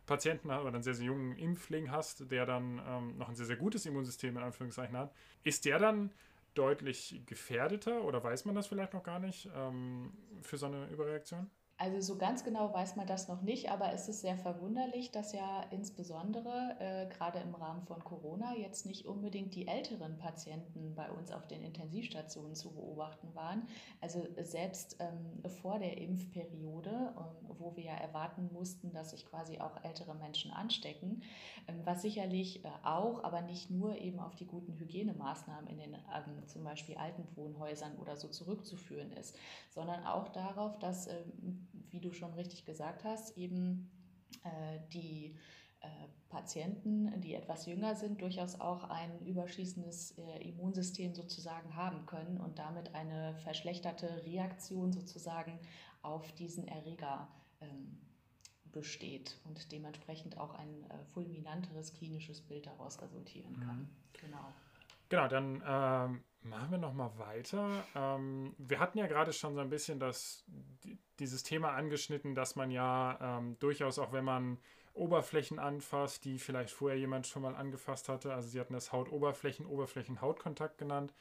[0.05, 3.55] Patienten oder einen sehr, sehr jungen Impfling hast, der dann ähm, noch ein sehr, sehr
[3.55, 5.13] gutes Immunsystem in Anführungszeichen hat.
[5.45, 6.11] Ist der dann
[6.55, 11.49] deutlich gefährdeter oder weiß man das vielleicht noch gar nicht ähm, für so eine Überreaktion?
[11.77, 15.33] Also so ganz genau weiß man das noch nicht, aber es ist sehr verwunderlich, dass
[15.33, 21.11] ja insbesondere äh, gerade im Rahmen von Corona jetzt nicht unbedingt die älteren Patienten bei
[21.11, 23.67] uns auf den Intensivstationen zu beobachten waren.
[23.99, 29.59] Also selbst ähm, vor der Impfperiode, ähm, wo wir ja erwarten mussten, dass sich quasi
[29.59, 31.23] auch ältere Menschen anstecken,
[31.67, 35.93] ähm, was sicherlich äh, auch, aber nicht nur eben auf die guten Hygienemaßnahmen in den
[35.93, 39.37] ähm, zum Beispiel alten Wohnhäusern oder so zurückzuführen ist,
[39.71, 43.89] sondern auch darauf, dass ähm, wie du schon richtig gesagt hast, eben
[44.43, 45.35] äh, die
[45.81, 45.87] äh,
[46.29, 52.59] Patienten, die etwas jünger sind, durchaus auch ein überschießendes äh, Immunsystem sozusagen haben können und
[52.59, 55.59] damit eine verschlechterte Reaktion sozusagen
[56.01, 57.27] auf diesen Erreger
[57.61, 57.97] ähm,
[58.71, 63.79] besteht und dementsprechend auch ein äh, fulminanteres klinisches Bild daraus resultieren kann.
[63.79, 63.89] Mhm.
[64.13, 64.53] Genau.
[65.09, 67.69] Genau, dann ähm, machen wir noch mal weiter.
[67.95, 70.43] Ähm, wir hatten ja gerade schon so ein bisschen das,
[71.19, 74.57] dieses Thema angeschnitten, dass man ja ähm, durchaus auch, wenn man
[74.93, 79.65] Oberflächen anfasst, die vielleicht vorher jemand schon mal angefasst hatte, also sie hatten das Hautoberflächen,
[79.65, 81.13] Oberflächen-Hautkontakt genannt,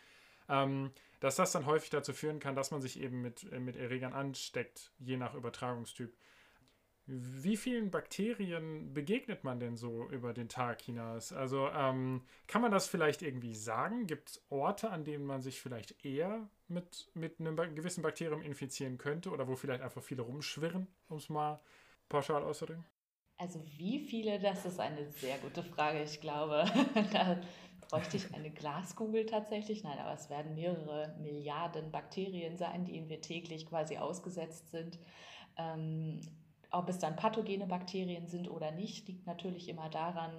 [0.49, 3.77] ähm, dass das dann häufig dazu führen kann, dass man sich eben mit, äh, mit
[3.77, 6.14] Erregern ansteckt, je nach Übertragungstyp.
[7.06, 11.34] Wie vielen Bakterien begegnet man denn so über den Tag hinaus?
[11.34, 14.06] Also ähm, kann man das vielleicht irgendwie sagen?
[14.06, 18.96] Gibt es Orte, an denen man sich vielleicht eher mit, mit einem gewissen Bakterium infizieren
[18.96, 21.60] könnte oder wo vielleicht einfach viele rumschwirren, um es mal
[22.08, 22.86] pauschal auszudrücken?
[23.36, 26.02] Also wie viele, das ist eine sehr gute Frage.
[26.02, 26.64] Ich glaube,
[27.12, 27.38] da
[27.90, 29.84] bräuchte ich eine Glaskugel tatsächlich.
[29.84, 34.98] Nein, aber es werden mehrere Milliarden Bakterien sein, denen wir täglich quasi ausgesetzt sind.
[35.58, 36.20] Ähm,
[36.74, 40.32] ob es dann pathogene Bakterien sind oder nicht, liegt natürlich immer daran,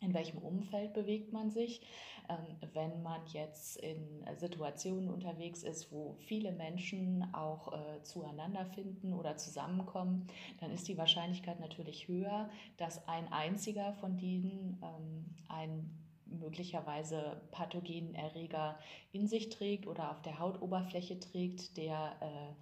[0.00, 1.80] in welchem Umfeld bewegt man sich.
[2.28, 9.12] Ähm, wenn man jetzt in Situationen unterwegs ist, wo viele Menschen auch äh, zueinander finden
[9.12, 10.26] oder zusammenkommen,
[10.60, 15.90] dann ist die Wahrscheinlichkeit natürlich höher, dass ein einziger von denen ähm, ein
[16.26, 18.78] möglicherweise pathogenen Erreger
[19.12, 22.54] in sich trägt oder auf der Hautoberfläche trägt, der äh,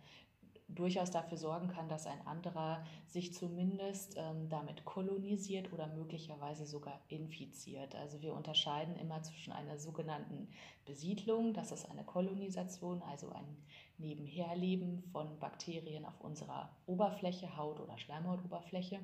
[0.74, 7.00] durchaus dafür sorgen kann, dass ein anderer sich zumindest ähm, damit kolonisiert oder möglicherweise sogar
[7.08, 7.94] infiziert.
[7.94, 10.48] Also wir unterscheiden immer zwischen einer sogenannten
[10.84, 13.56] Besiedlung, das ist eine Kolonisation, also ein
[13.98, 19.00] Nebenherleben von Bakterien auf unserer Oberfläche, Haut- oder Schleimhautoberfläche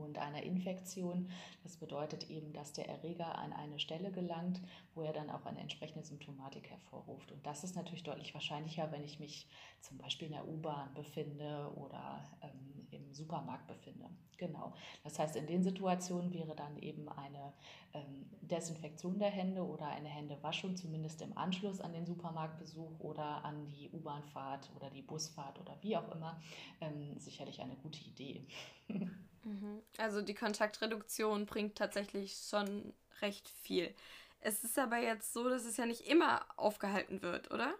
[0.00, 1.30] und einer Infektion.
[1.62, 4.60] Das bedeutet eben, dass der Erreger an eine Stelle gelangt,
[4.94, 7.32] wo er dann auch eine entsprechende Symptomatik hervorruft.
[7.32, 9.46] Und das ist natürlich deutlich wahrscheinlicher, wenn ich mich
[9.80, 14.08] zum Beispiel in der U-Bahn befinde oder ähm, im Supermarkt befinde.
[14.36, 14.72] Genau.
[15.04, 17.52] Das heißt, in den Situationen wäre dann eben eine
[17.92, 23.66] ähm, Desinfektion der Hände oder eine Händewaschung, zumindest im Anschluss an den Supermarktbesuch oder an
[23.66, 26.40] die U-Bahnfahrt oder die Busfahrt oder wie auch immer,
[26.80, 28.46] ähm, sicherlich eine gute Idee.
[29.42, 29.82] Mhm.
[29.98, 33.94] Also die Kontaktreduktion bringt tatsächlich schon recht viel.
[34.40, 37.74] Es ist aber jetzt so, dass es ja nicht immer aufgehalten wird, oder?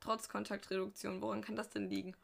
[0.00, 1.22] Trotz Kontaktreduktion.
[1.22, 2.14] Woran kann das denn liegen?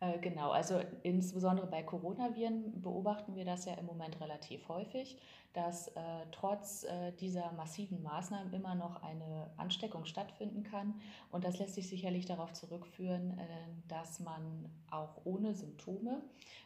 [0.00, 5.18] Äh, genau, also insbesondere bei Coronaviren beobachten wir das ja im Moment relativ häufig,
[5.52, 10.94] dass äh, trotz äh, dieser massiven Maßnahmen immer noch eine Ansteckung stattfinden kann.
[11.32, 13.44] Und das lässt sich sicherlich darauf zurückführen, äh,
[13.88, 16.22] dass man auch ohne Symptome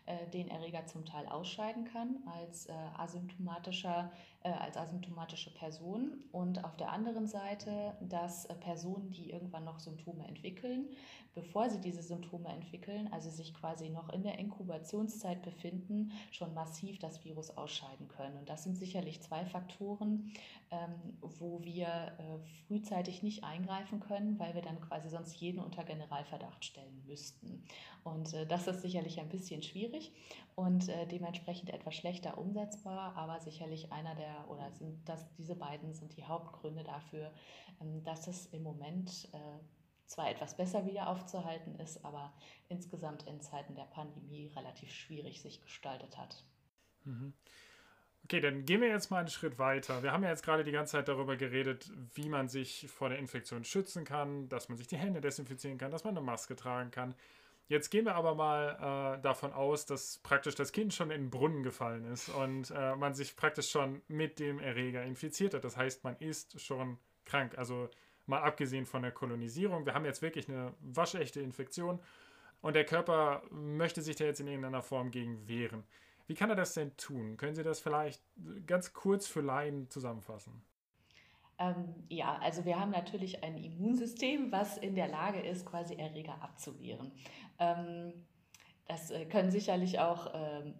[0.06, 4.10] äh, den Erreger zum Teil ausscheiden kann als, äh, asymptomatischer,
[4.42, 6.22] als asymptomatische Person.
[6.30, 10.90] Und auf der anderen Seite, dass Personen, die irgendwann noch Symptome entwickeln,
[11.34, 16.98] bevor sie diese Symptome entwickeln, also sich quasi noch in der Inkubationszeit befinden, schon massiv
[16.98, 18.36] das Virus ausscheiden können.
[18.36, 20.32] Und das sind sicherlich zwei Faktoren,
[20.70, 25.84] ähm, wo wir äh, frühzeitig nicht eingreifen können, weil wir dann quasi sonst jeden unter
[25.84, 27.64] Generalverdacht stellen müssten.
[28.02, 30.12] Und äh, das ist sicherlich ein bisschen schwierig
[30.54, 35.94] und äh, dementsprechend etwas schlechter umsetzbar, aber sicherlich einer der, oder sind das, diese beiden
[35.94, 37.32] sind die Hauptgründe dafür,
[37.80, 39.28] ähm, dass es im Moment
[40.06, 42.32] zwar etwas besser wieder aufzuhalten ist, aber
[42.68, 46.44] insgesamt in Zeiten der Pandemie relativ schwierig sich gestaltet hat.
[47.04, 47.32] Mhm.
[48.24, 50.02] Okay, dann gehen wir jetzt mal einen Schritt weiter.
[50.02, 53.18] Wir haben ja jetzt gerade die ganze Zeit darüber geredet, wie man sich vor der
[53.18, 56.90] Infektion schützen kann, dass man sich die Hände desinfizieren kann, dass man eine Maske tragen
[56.90, 57.14] kann.
[57.68, 61.30] Jetzt gehen wir aber mal äh, davon aus, dass praktisch das Kind schon in den
[61.30, 65.64] Brunnen gefallen ist und äh, man sich praktisch schon mit dem Erreger infiziert hat.
[65.64, 67.58] Das heißt, man ist schon krank.
[67.58, 67.90] Also
[68.26, 69.84] mal abgesehen von der Kolonisierung.
[69.84, 72.00] Wir haben jetzt wirklich eine waschechte Infektion
[72.62, 75.84] und der Körper möchte sich da jetzt in irgendeiner Form gegen wehren.
[76.26, 77.36] Wie kann er das denn tun?
[77.36, 78.22] Können Sie das vielleicht
[78.66, 80.62] ganz kurz für Laien zusammenfassen?
[81.58, 86.42] Ähm, ja, also wir haben natürlich ein Immunsystem, was in der Lage ist, quasi Erreger
[86.42, 87.12] abzuwehren.
[87.58, 88.12] Ähm,
[88.88, 90.74] das äh, können sicherlich auch ähm,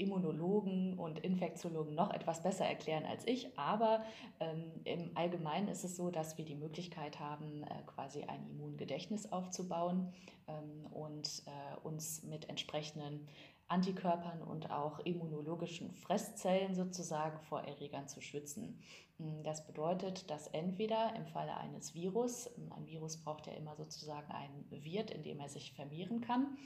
[0.00, 4.02] Immunologen und Infektiologen noch etwas besser erklären als ich, aber
[4.40, 9.30] ähm, im Allgemeinen ist es so, dass wir die Möglichkeit haben, äh, quasi ein Immungedächtnis
[9.30, 10.12] aufzubauen
[10.48, 13.28] ähm, und äh, uns mit entsprechenden
[13.70, 18.80] Antikörpern und auch immunologischen Fresszellen sozusagen vor Erregern zu schützen.
[19.18, 23.76] Hm, das bedeutet, dass entweder im Falle eines Virus, hm, ein Virus braucht ja immer
[23.76, 26.58] sozusagen einen Wirt, in dem er sich vermehren kann,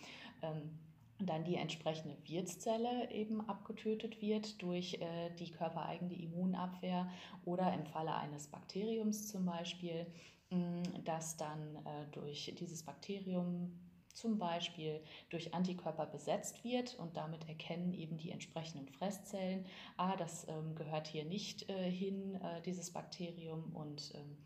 [0.42, 0.78] ähm,
[1.18, 7.08] dann die entsprechende Wirtszelle eben abgetötet wird durch äh, die körpereigene Immunabwehr
[7.44, 10.06] oder im Falle eines Bakteriums zum Beispiel,
[10.50, 13.83] hm, dass dann äh, durch dieses Bakterium
[14.14, 20.46] zum Beispiel durch Antikörper besetzt wird und damit erkennen eben die entsprechenden Fresszellen, ah, das
[20.48, 24.38] ähm, gehört hier nicht äh, hin, äh, dieses Bakterium, und ähm,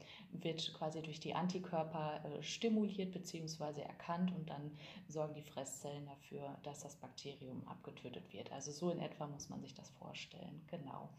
[0.42, 3.82] wird quasi durch die Antikörper äh, stimuliert bzw.
[3.82, 8.50] erkannt und dann sorgen die Fresszellen dafür, dass das Bakterium abgetötet wird.
[8.52, 11.10] Also so in etwa muss man sich das vorstellen, genau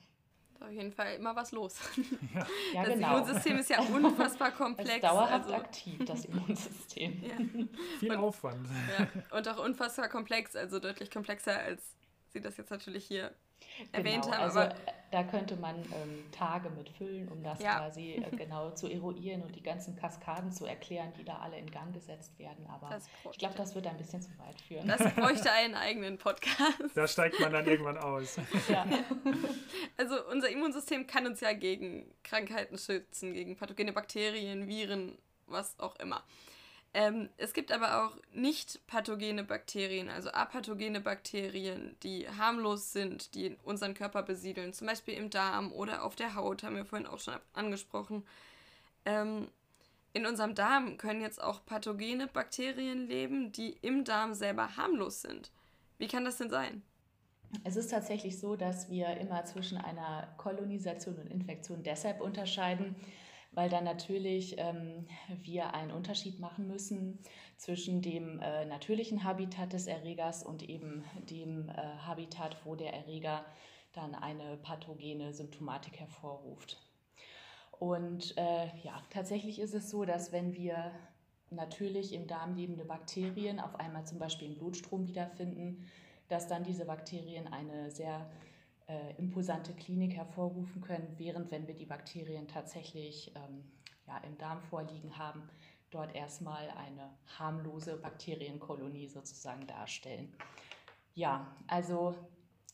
[0.61, 1.75] auf jeden Fall immer was los.
[2.33, 3.17] Ja, ja das genau.
[3.17, 4.89] Immunsystem ist ja unfassbar komplex.
[4.89, 7.23] Es ist dauerhaft also, aktiv, das Immunsystem.
[7.23, 7.67] Ja.
[7.99, 8.67] Viel und, Aufwand.
[8.97, 11.95] Ja, und auch unfassbar komplex, also deutlich komplexer, als
[12.31, 13.31] Sie das jetzt natürlich hier
[13.91, 14.43] erwähnt genau, haben.
[14.43, 14.75] Also aber
[15.11, 17.77] da könnte man ähm, Tage mit füllen, um das ja.
[17.77, 21.69] quasi äh, genau zu eruieren und die ganzen Kaskaden zu erklären, die da alle in
[21.71, 22.67] Gang gesetzt werden.
[22.67, 22.99] Aber
[23.31, 24.87] ich glaube, das wird ein bisschen zu weit führen.
[24.87, 26.95] Das bräuchte einen eigenen Podcast.
[26.95, 28.37] Da steigt man dann irgendwann aus.
[28.67, 28.85] Ja.
[29.97, 35.95] Also unser Immunsystem kann uns ja gegen Krankheiten schützen, gegen pathogene Bakterien, Viren, was auch
[35.97, 36.23] immer.
[36.93, 43.55] Ähm, es gibt aber auch nicht pathogene Bakterien, also apathogene Bakterien, die harmlos sind, die
[43.63, 47.19] unseren Körper besiedeln, zum Beispiel im Darm oder auf der Haut, haben wir vorhin auch
[47.19, 48.25] schon angesprochen.
[49.05, 49.49] Ähm,
[50.13, 55.51] in unserem Darm können jetzt auch pathogene Bakterien leben, die im Darm selber harmlos sind.
[55.99, 56.81] Wie kann das denn sein?
[57.63, 62.95] Es ist tatsächlich so, dass wir immer zwischen einer Kolonisation und Infektion deshalb unterscheiden,
[63.51, 65.07] weil dann natürlich ähm,
[65.41, 67.19] wir einen Unterschied machen müssen
[67.57, 73.45] zwischen dem äh, natürlichen Habitat des Erregers und eben dem äh, Habitat, wo der Erreger
[73.93, 76.77] dann eine pathogene Symptomatik hervorruft.
[77.79, 80.91] Und äh, ja, tatsächlich ist es so, dass wenn wir
[81.49, 85.87] natürlich im Darm lebende Bakterien auf einmal zum Beispiel im Blutstrom wiederfinden,
[86.27, 88.29] dass dann diese Bakterien eine sehr
[88.89, 93.63] äh, imposante Klinik hervorrufen können, während wenn wir die Bakterien tatsächlich ähm,
[94.07, 95.43] ja, im Darm vorliegen haben,
[95.91, 100.33] dort erstmal eine harmlose Bakterienkolonie sozusagen darstellen.
[101.13, 102.15] Ja, also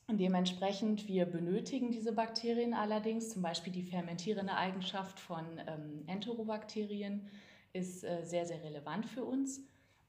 [0.09, 7.29] dementsprechend, wir benötigen diese Bakterien allerdings, zum Beispiel die fermentierende Eigenschaft von ähm, Enterobakterien
[7.73, 9.61] ist äh, sehr, sehr relevant für uns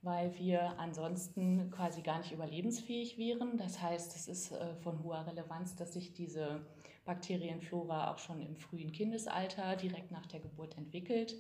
[0.07, 3.59] weil wir ansonsten quasi gar nicht überlebensfähig wären.
[3.59, 6.65] Das heißt, es ist äh, von hoher Relevanz, dass sich diese
[7.05, 11.35] Bakterienflora auch schon im frühen Kindesalter, direkt nach der Geburt entwickelt.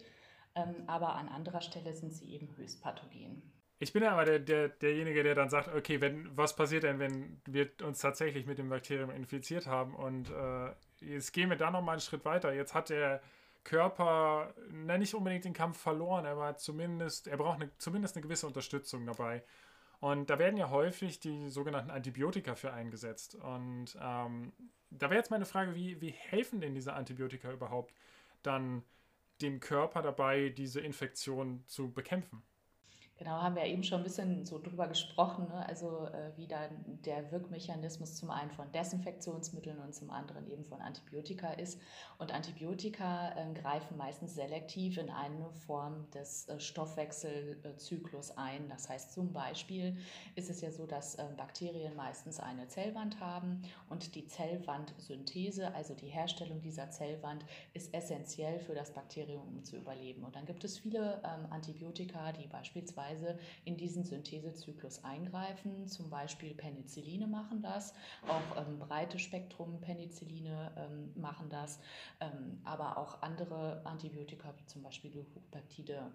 [0.56, 3.40] Ähm, aber an anderer Stelle sind sie eben höchst pathogen.
[3.78, 6.98] Ich bin ja aber der, der, derjenige, der dann sagt, okay, wenn, was passiert denn,
[6.98, 9.94] wenn wir uns tatsächlich mit dem Bakterium infiziert haben?
[9.94, 10.72] Und äh,
[11.04, 12.52] jetzt gehen wir da nochmal einen Schritt weiter.
[12.52, 13.20] Jetzt hat der
[13.66, 18.46] Körper na, nicht unbedingt den Kampf verloren, aber zumindest, er braucht eine, zumindest eine gewisse
[18.46, 19.42] Unterstützung dabei.
[19.98, 23.34] Und da werden ja häufig die sogenannten Antibiotika für eingesetzt.
[23.34, 24.52] Und ähm,
[24.90, 27.92] da wäre jetzt meine Frage, wie, wie helfen denn diese Antibiotika überhaupt
[28.44, 28.84] dann
[29.42, 32.44] dem Körper dabei, diese Infektion zu bekämpfen?
[33.18, 35.66] Genau, haben wir eben schon ein bisschen so drüber gesprochen, ne?
[35.66, 36.68] also äh, wie dann
[37.06, 41.80] der Wirkmechanismus zum einen von Desinfektionsmitteln und zum anderen eben von Antibiotika ist.
[42.18, 48.68] Und Antibiotika äh, greifen meistens selektiv in eine Form des äh, Stoffwechselzyklus ein.
[48.68, 49.96] Das heißt zum Beispiel
[50.34, 55.94] ist es ja so, dass äh, Bakterien meistens eine Zellwand haben und die Zellwandsynthese, also
[55.94, 60.22] die Herstellung dieser Zellwand, ist essentiell für das Bakterium, um zu überleben.
[60.22, 65.86] Und dann gibt es viele ähm, Antibiotika, die beispielsweise Weise in diesen Synthesezyklus eingreifen.
[65.86, 67.94] Zum Beispiel Penicilline machen das,
[68.28, 71.80] auch ähm, breite Spektrum Penicilline ähm, machen das,
[72.20, 76.10] ähm, aber auch andere Antibiotika wie zum Beispiel Glycopeptide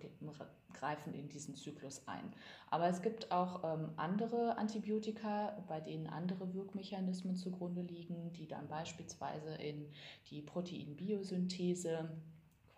[0.74, 2.34] greifen in diesen Zyklus ein.
[2.70, 8.68] Aber es gibt auch ähm, andere Antibiotika, bei denen andere Wirkmechanismen zugrunde liegen, die dann
[8.68, 9.88] beispielsweise in
[10.30, 12.10] die Proteinbiosynthese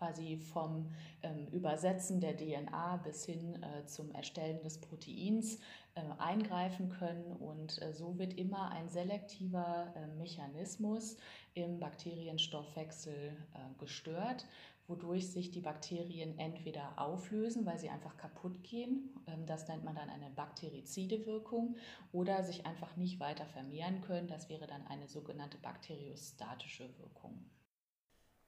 [0.04, 0.92] quasi vom
[1.22, 5.58] ähm, Übersetzen der DNA bis hin äh, zum Erstellen des Proteins
[5.94, 7.32] äh, eingreifen können.
[7.36, 11.16] Und äh, so wird immer ein selektiver äh, Mechanismus
[11.54, 14.46] im Bakterienstoffwechsel äh, gestört,
[14.86, 19.94] wodurch sich die Bakterien entweder auflösen, weil sie einfach kaputt gehen, ähm, das nennt man
[19.94, 21.76] dann eine bakterizide Wirkung,
[22.12, 27.50] oder sich einfach nicht weiter vermehren können, das wäre dann eine sogenannte bakteriostatische Wirkung.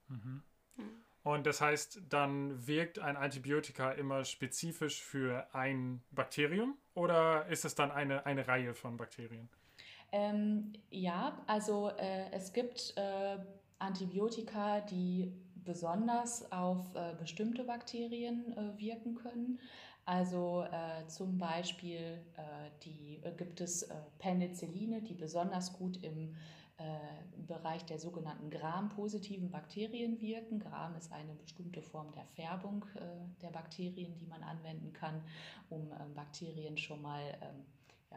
[0.08, 0.42] Mhm.
[1.26, 7.74] Und das heißt, dann wirkt ein Antibiotika immer spezifisch für ein Bakterium oder ist es
[7.74, 9.48] dann eine, eine Reihe von Bakterien?
[10.12, 13.38] Ähm, ja, also äh, es gibt äh,
[13.80, 15.32] Antibiotika, die
[15.64, 19.58] besonders auf äh, bestimmte Bakterien äh, wirken können.
[20.04, 23.88] Also äh, zum Beispiel äh, die, gibt es
[24.20, 26.36] Penicilline, die besonders gut im
[26.78, 30.58] im Bereich der sogenannten Gram-positiven Bakterien wirken.
[30.58, 35.22] Gram ist eine bestimmte Form der Färbung äh, der Bakterien, die man anwenden kann,
[35.70, 37.64] um ähm, Bakterien schon mal ähm,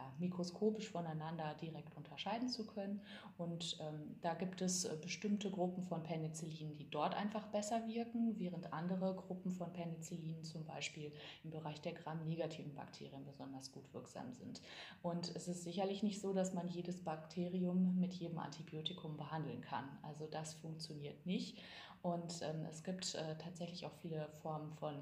[0.00, 3.02] ja, mikroskopisch voneinander direkt unterscheiden zu können.
[3.36, 8.38] Und ähm, da gibt es äh, bestimmte Gruppen von Penicillinen, die dort einfach besser wirken,
[8.38, 11.12] während andere Gruppen von Penicillinen zum Beispiel
[11.44, 14.62] im Bereich der Gram-negativen Bakterien besonders gut wirksam sind.
[15.02, 19.84] Und es ist sicherlich nicht so, dass man jedes Bakterium mit jedem Antibiotikum behandeln kann.
[20.02, 21.58] Also das funktioniert nicht.
[22.02, 24.94] Und ähm, es gibt äh, tatsächlich auch viele Formen von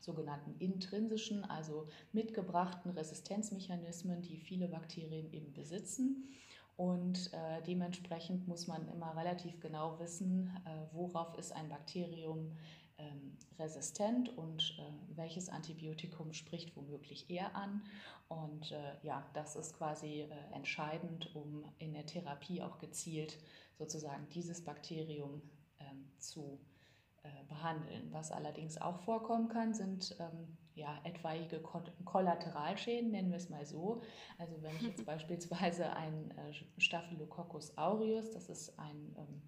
[0.00, 6.28] sogenannten intrinsischen, also mitgebrachten Resistenzmechanismen, die viele Bakterien eben besitzen.
[6.76, 12.52] Und äh, dementsprechend muss man immer relativ genau wissen, äh, worauf ist ein Bakterium
[12.98, 17.82] ähm, resistent und äh, welches Antibiotikum spricht womöglich eher an.
[18.28, 23.38] Und äh, ja, das ist quasi äh, entscheidend, um in der Therapie auch gezielt
[23.78, 25.42] sozusagen dieses Bakterium
[25.80, 26.77] ähm, zu äh,
[27.48, 28.12] behandeln.
[28.12, 31.60] Was allerdings auch vorkommen kann, sind ähm, ja, etwaige
[32.04, 34.02] Kollateralschäden, nennen wir es mal so.
[34.38, 39.42] Also wenn ich jetzt beispielsweise ein äh, Staphylococcus aureus, das ist ein ähm,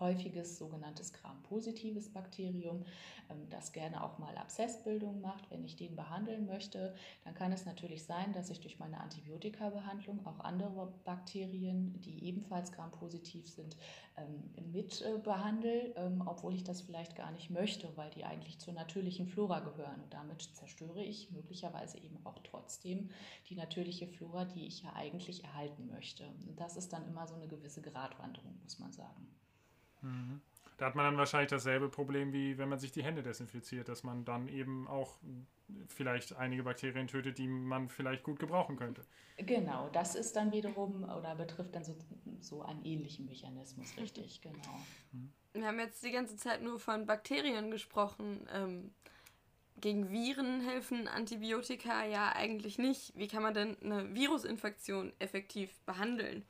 [0.00, 2.84] häufiges sogenanntes Gram-positives Bakterium,
[3.30, 5.50] ähm, das gerne auch mal Abszessbildung macht.
[5.50, 6.94] Wenn ich den behandeln möchte,
[7.24, 12.72] dann kann es natürlich sein, dass ich durch meine Antibiotika-Behandlung auch andere Bakterien, die ebenfalls
[12.72, 13.76] Gram-positiv sind,
[14.16, 18.58] ähm, mit äh, behandle, ähm, obwohl ich das vielleicht gar nicht möchte, weil die eigentlich
[18.58, 20.00] zur natürlichen Flora gehören.
[20.02, 23.10] Und damit zerstöre ich möglicherweise eben auch trotzdem
[23.48, 26.24] die natürliche Flora, die ich ja eigentlich erhalten möchte.
[26.46, 29.28] Und das ist dann immer so eine gewisse Gratwanderung, muss man sagen.
[30.02, 30.40] Mhm.
[30.78, 34.04] Da hat man dann wahrscheinlich dasselbe Problem, wie wenn man sich die Hände desinfiziert, dass
[34.04, 35.16] man dann eben auch
[35.88, 39.02] vielleicht einige Bakterien tötet, die man vielleicht gut gebrauchen könnte.
[39.38, 41.96] Genau, das ist dann wiederum oder betrifft dann so,
[42.40, 44.80] so einen ähnlichen Mechanismus, richtig, genau.
[45.12, 45.32] Mhm.
[45.52, 48.46] Wir haben jetzt die ganze Zeit nur von Bakterien gesprochen.
[48.52, 48.92] Ähm,
[49.80, 53.16] gegen Viren helfen Antibiotika ja eigentlich nicht.
[53.16, 56.44] Wie kann man denn eine Virusinfektion effektiv behandeln?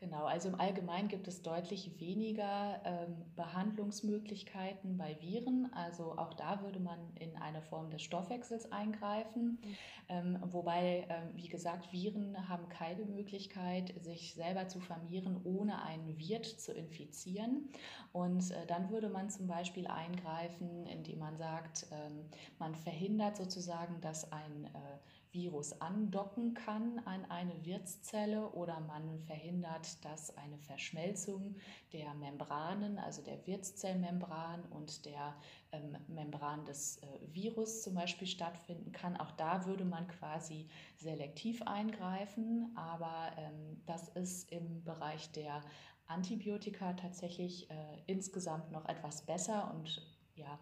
[0.00, 5.72] Genau, also im Allgemeinen gibt es deutlich weniger ähm, Behandlungsmöglichkeiten bei Viren.
[5.72, 9.58] Also auch da würde man in eine Form des Stoffwechsels eingreifen.
[9.60, 9.76] Mhm.
[10.08, 16.16] Ähm, wobei, ähm, wie gesagt, Viren haben keine Möglichkeit, sich selber zu vermehren, ohne einen
[16.16, 17.68] Wirt zu infizieren.
[18.12, 22.24] Und äh, dann würde man zum Beispiel eingreifen, indem man sagt, ähm,
[22.60, 24.98] man verhindert sozusagen, dass ein äh,
[25.32, 31.56] Virus andocken kann an eine Wirtszelle oder man verhindert, dass eine Verschmelzung
[31.92, 35.36] der Membranen, also der Wirtszellmembran und der
[35.72, 39.16] ähm, Membran des äh, Virus zum Beispiel stattfinden kann.
[39.16, 45.62] Auch da würde man quasi selektiv eingreifen, aber ähm, das ist im Bereich der
[46.06, 47.74] Antibiotika tatsächlich äh,
[48.06, 50.02] insgesamt noch etwas besser und
[50.34, 50.58] ja,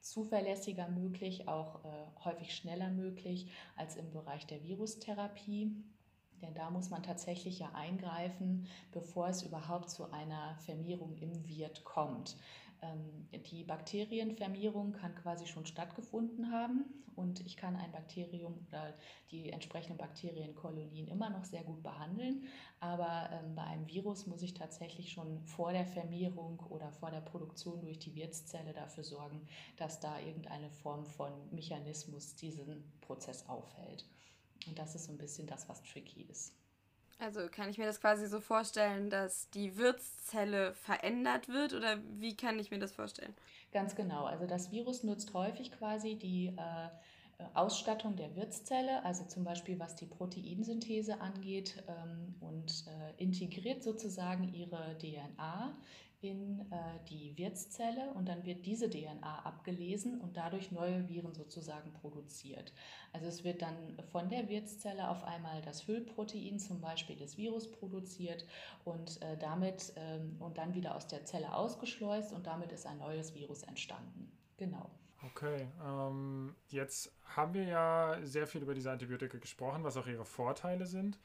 [0.00, 1.88] zuverlässiger möglich, auch äh,
[2.24, 5.72] häufig schneller möglich als im Bereich der Virustherapie.
[6.42, 11.84] Denn da muss man tatsächlich ja eingreifen, bevor es überhaupt zu einer Vermehrung im Wirt
[11.84, 12.36] kommt.
[12.82, 16.84] Ähm, die Bakterienvermehrung kann quasi schon stattgefunden haben
[17.18, 18.94] und ich kann ein Bakterium oder
[19.32, 22.44] die entsprechenden Bakterienkolonien immer noch sehr gut behandeln.
[22.78, 27.20] Aber ähm, bei einem Virus muss ich tatsächlich schon vor der Vermehrung oder vor der
[27.20, 29.40] Produktion durch die Wirtszelle dafür sorgen,
[29.76, 34.06] dass da irgendeine Form von Mechanismus diesen Prozess aufhält.
[34.68, 36.54] Und das ist so ein bisschen das, was tricky ist.
[37.18, 42.36] Also kann ich mir das quasi so vorstellen, dass die Wirtszelle verändert wird oder wie
[42.36, 43.34] kann ich mir das vorstellen?
[43.72, 44.24] Ganz genau.
[44.24, 46.88] Also das Virus nutzt häufig quasi die äh,
[47.54, 54.52] Ausstattung der Wirtszelle, also zum Beispiel was die Proteinsynthese angeht ähm, und äh, integriert sozusagen
[54.54, 55.76] ihre DNA
[56.20, 61.92] in äh, die Wirtszelle und dann wird diese DNA abgelesen und dadurch neue Viren sozusagen
[61.92, 62.72] produziert.
[63.12, 67.70] Also es wird dann von der Wirtszelle auf einmal das Füllprotein zum Beispiel des Virus
[67.70, 68.44] produziert
[68.84, 72.98] und äh, damit ähm, und dann wieder aus der Zelle ausgeschleust und damit ist ein
[72.98, 74.32] neues Virus entstanden.
[74.56, 74.90] Genau.
[75.24, 80.24] Okay, ähm, jetzt haben wir ja sehr viel über diese Antibiotika gesprochen, was auch ihre
[80.24, 81.18] Vorteile sind.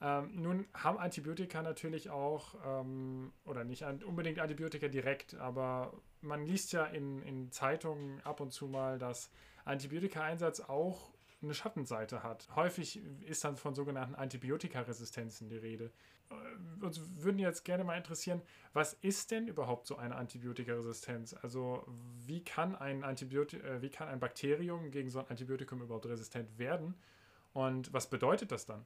[0.00, 6.72] Ähm, nun haben Antibiotika natürlich auch, ähm, oder nicht unbedingt Antibiotika direkt, aber man liest
[6.72, 9.30] ja in, in Zeitungen ab und zu mal, dass
[9.64, 11.10] Antibiotika-Einsatz auch
[11.42, 12.48] eine Schattenseite hat.
[12.54, 15.92] Häufig ist dann von sogenannten Antibiotikaresistenzen die Rede.
[16.30, 18.42] Äh, uns würden jetzt gerne mal interessieren,
[18.72, 21.34] was ist denn überhaupt so eine Antibiotikaresistenz?
[21.42, 21.84] Also
[22.26, 26.58] wie kann ein, Antibioti äh, wie kann ein Bakterium gegen so ein Antibiotikum überhaupt resistent
[26.58, 26.94] werden?
[27.52, 28.84] Und was bedeutet das dann?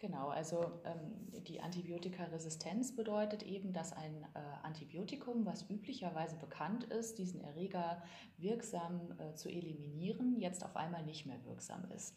[0.00, 7.18] Genau, also ähm, die Antibiotikaresistenz bedeutet eben, dass ein äh, Antibiotikum, was üblicherweise bekannt ist,
[7.18, 8.00] diesen Erreger
[8.36, 12.14] wirksam äh, zu eliminieren, jetzt auf einmal nicht mehr wirksam ist.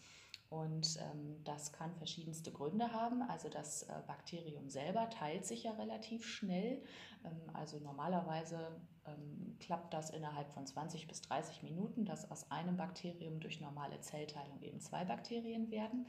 [0.52, 3.22] Und ähm, das kann verschiedenste Gründe haben.
[3.22, 6.84] Also das äh, Bakterium selber teilt sich ja relativ schnell.
[7.24, 8.60] Ähm, also normalerweise
[9.08, 14.02] ähm, klappt das innerhalb von 20 bis 30 Minuten, dass aus einem Bakterium durch normale
[14.02, 16.06] Zellteilung eben zwei Bakterien werden.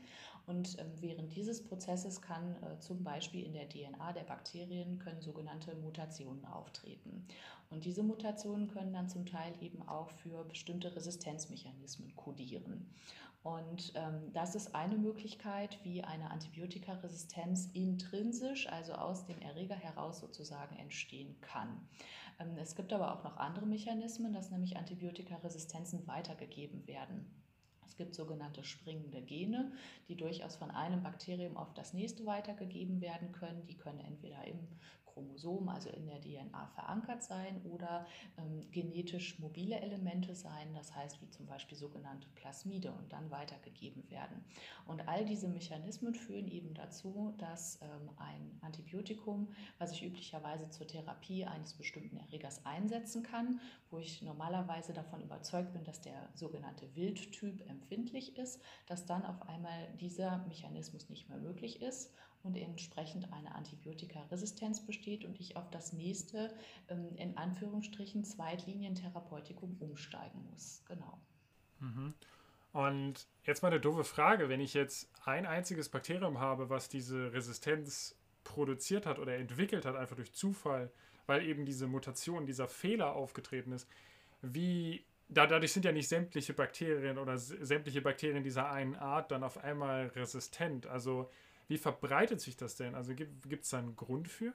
[0.47, 5.21] Und ähm, während dieses Prozesses kann äh, zum Beispiel in der DNA der Bakterien können
[5.21, 7.29] sogenannte Mutationen auftreten.
[7.71, 12.93] Und diese Mutationen können dann zum Teil eben auch für bestimmte Resistenzmechanismen kodieren.
[13.43, 20.21] Und ähm, das ist eine Möglichkeit, wie eine Antibiotikaresistenz intrinsisch, also aus dem Erreger heraus
[20.21, 21.89] sozusagen entstehen kann.
[22.39, 27.43] Ähm, es gibt aber auch noch andere Mechanismen, dass nämlich Antibiotikaresistenzen weitergegeben werden.
[27.85, 29.73] Es gibt sogenannte springende Gene,
[30.09, 33.67] die durchaus von einem Bakterium auf das nächste weitergegeben werden können.
[33.67, 34.69] Die können entweder im
[35.13, 38.07] Chromosom, also in der DNA verankert sein oder
[38.39, 44.09] ähm, genetisch mobile Elemente sein, das heißt wie zum Beispiel sogenannte Plasmide und dann weitergegeben
[44.11, 44.45] werden.
[44.87, 49.49] Und all diese Mechanismen führen eben dazu, dass ähm, ein Antibiotikum,
[49.79, 53.61] was ich üblicherweise zur Therapie eines bestimmten Erregers einsetzen kann,
[53.91, 59.49] wo ich normalerweise davon überzeugt bin, dass der sogenannte Wildtyp empfindlich ist, dass dann auf
[59.49, 62.13] einmal dieser Mechanismus nicht mehr möglich ist
[62.43, 66.55] und entsprechend eine Antibiotikaresistenz besteht und ich auf das nächste,
[66.89, 70.83] ähm, in Anführungsstrichen, Zweitlinientherapeutikum umsteigen muss.
[70.87, 71.21] Genau.
[71.81, 72.15] Mhm.
[72.73, 77.33] Und jetzt mal eine doofe Frage, wenn ich jetzt ein einziges Bakterium habe, was diese
[77.33, 80.91] Resistenz produziert hat oder entwickelt hat, einfach durch Zufall,
[81.27, 83.89] weil eben diese Mutation, dieser Fehler aufgetreten ist,
[84.41, 89.59] wie dadurch sind ja nicht sämtliche Bakterien oder sämtliche Bakterien dieser einen Art dann auf
[89.59, 90.87] einmal resistent.
[90.87, 91.31] Also
[91.69, 92.95] wie verbreitet sich das denn?
[92.95, 94.53] Also gibt es da einen Grund für?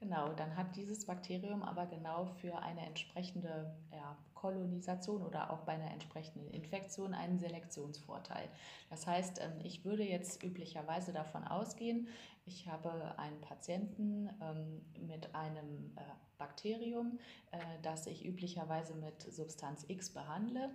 [0.00, 5.72] Genau, dann hat dieses Bakterium aber genau für eine entsprechende ja, Kolonisation oder auch bei
[5.72, 8.48] einer entsprechenden Infektion einen Selektionsvorteil.
[8.90, 12.08] Das heißt, ähm, ich würde jetzt üblicherweise davon ausgehen,
[12.44, 16.02] ich habe einen Patienten ähm, mit einem äh,
[16.36, 17.18] Bakterium,
[17.52, 20.70] äh, das ich üblicherweise mit Substanz X behandle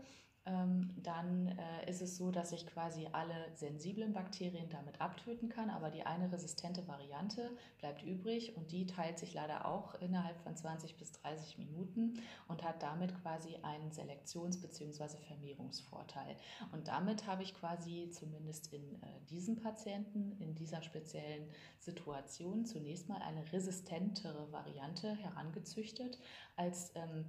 [0.46, 5.92] dann äh, ist es so, dass ich quasi alle sensiblen Bakterien damit abtöten kann, aber
[5.92, 10.98] die eine resistente Variante bleibt übrig und die teilt sich leider auch innerhalb von 20
[10.98, 15.18] bis 30 Minuten und hat damit quasi einen Selektions- bzw.
[15.28, 16.36] Vermehrungsvorteil.
[16.72, 23.08] Und damit habe ich quasi zumindest in äh, diesem Patienten, in dieser speziellen Situation zunächst
[23.08, 26.18] mal eine resistentere Variante herangezüchtet
[26.56, 27.26] als ähm,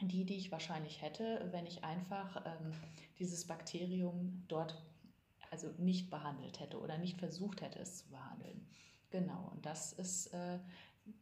[0.00, 2.72] die, die ich wahrscheinlich hätte, wenn ich einfach ähm,
[3.18, 4.82] dieses Bakterium dort
[5.50, 8.66] also nicht behandelt hätte oder nicht versucht hätte, es zu behandeln.
[9.10, 10.58] Genau, und das ist äh,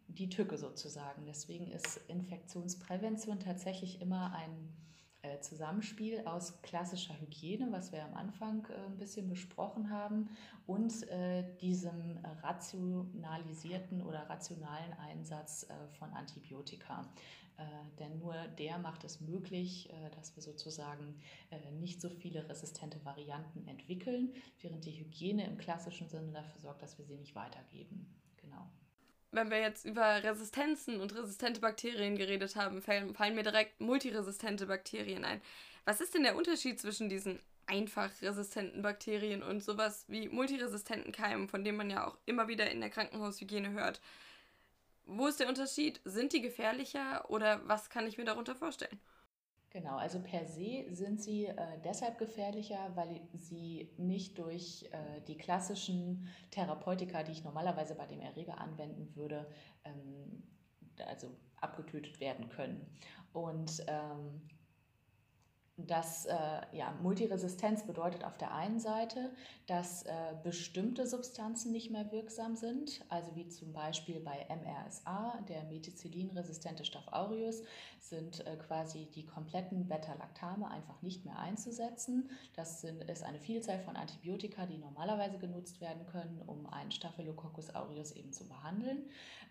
[0.08, 1.26] die Tücke sozusagen.
[1.26, 4.72] Deswegen ist Infektionsprävention tatsächlich immer ein
[5.22, 10.30] äh, Zusammenspiel aus klassischer Hygiene, was wir am Anfang äh, ein bisschen besprochen haben,
[10.66, 17.08] und äh, diesem rationalisierten oder rationalen Einsatz äh, von Antibiotika.
[17.58, 17.62] Äh,
[17.98, 23.04] denn nur der macht es möglich, äh, dass wir sozusagen äh, nicht so viele resistente
[23.04, 28.06] Varianten entwickeln, während die Hygiene im klassischen Sinne dafür sorgt, dass wir sie nicht weitergeben.
[28.38, 28.68] Genau.
[29.30, 34.66] Wenn wir jetzt über Resistenzen und resistente Bakterien geredet haben, fallen, fallen mir direkt multiresistente
[34.66, 35.40] Bakterien ein.
[35.84, 41.48] Was ist denn der Unterschied zwischen diesen einfach resistenten Bakterien und sowas wie multiresistenten Keimen,
[41.48, 44.00] von denen man ja auch immer wieder in der Krankenhaushygiene hört?
[45.04, 46.00] Wo ist der Unterschied?
[46.04, 49.00] Sind die gefährlicher oder was kann ich mir darunter vorstellen?
[49.70, 55.38] Genau, also per se sind sie äh, deshalb gefährlicher, weil sie nicht durch äh, die
[55.38, 59.50] klassischen Therapeutika, die ich normalerweise bei dem Erreger anwenden würde,
[59.84, 60.42] ähm,
[61.06, 62.86] also abgetötet werden können.
[63.32, 64.42] Und ähm,
[65.86, 66.34] das äh,
[66.72, 69.30] ja, Multiresistenz bedeutet auf der einen Seite,
[69.66, 70.12] dass äh,
[70.42, 77.08] bestimmte Substanzen nicht mehr wirksam sind, also wie zum Beispiel bei MRSA, der Methicillin-resistente Staph
[77.12, 77.62] aureus,
[77.98, 82.30] sind äh, quasi die kompletten Beta-Lactame einfach nicht mehr einzusetzen.
[82.54, 87.74] Das sind, ist eine Vielzahl von Antibiotika, die normalerweise genutzt werden können, um einen Staphylococcus
[87.74, 89.04] aureus eben zu behandeln.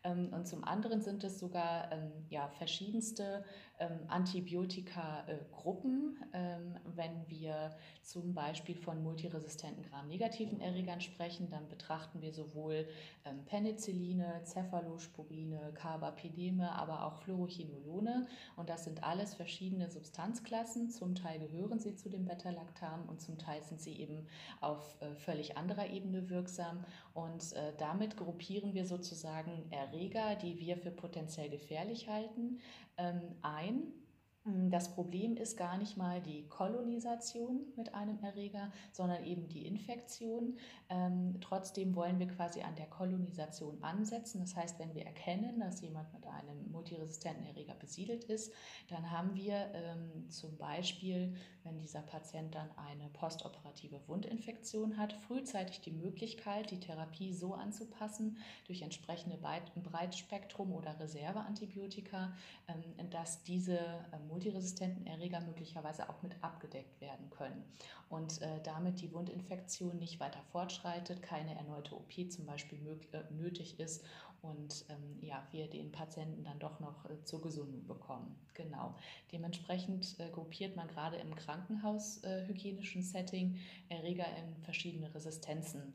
[0.03, 3.43] Ähm, und zum anderen sind es sogar ähm, ja, verschiedenste
[3.81, 12.31] ähm, Antibiotika-Gruppen, ähm, wenn wir zum Beispiel von multiresistenten Gram-negativen Erregern sprechen, dann betrachten wir
[12.31, 12.87] sowohl
[13.25, 18.27] ähm, Penicilline, Cephalosporine, Carbapideme, aber auch Fluorochinolone.
[18.55, 20.91] Und das sind alles verschiedene Substanzklassen.
[20.91, 24.27] Zum Teil gehören sie zu den Beta-Lactam und zum Teil sind sie eben
[24.59, 26.85] auf äh, völlig anderer Ebene wirksam.
[27.13, 32.59] Und äh, damit gruppieren wir sozusagen Erreger, die wir für potenziell gefährlich halten,
[33.01, 33.29] ein.
[33.41, 34.00] hm,
[34.43, 40.57] das Problem ist gar nicht mal die Kolonisation mit einem Erreger, sondern eben die Infektion.
[40.89, 44.39] Ähm, trotzdem wollen wir quasi an der Kolonisation ansetzen.
[44.39, 48.51] Das heißt, wenn wir erkennen, dass jemand mit einem multiresistenten Erreger besiedelt ist,
[48.87, 55.81] dann haben wir ähm, zum Beispiel, wenn dieser Patient dann eine postoperative Wundinfektion hat, frühzeitig
[55.81, 62.33] die Möglichkeit, die Therapie so anzupassen durch entsprechende Breitspektrum oder Reserveantibiotika,
[62.67, 63.77] ähm, dass diese
[64.13, 67.63] ähm, multiresistenten Erreger möglicherweise auch mit abgedeckt werden können
[68.09, 72.79] und äh, damit die Wundinfektion nicht weiter fortschreitet, keine erneute OP zum Beispiel
[73.11, 74.03] äh, nötig ist
[74.41, 78.35] und ähm, ja, wir den Patienten dann doch noch äh, zur Gesundung bekommen.
[78.55, 78.95] Genau.
[79.31, 83.59] Dementsprechend äh, gruppiert man gerade im Krankenhaushygienischen äh, Setting
[83.89, 85.93] Erreger in verschiedene Resistenzen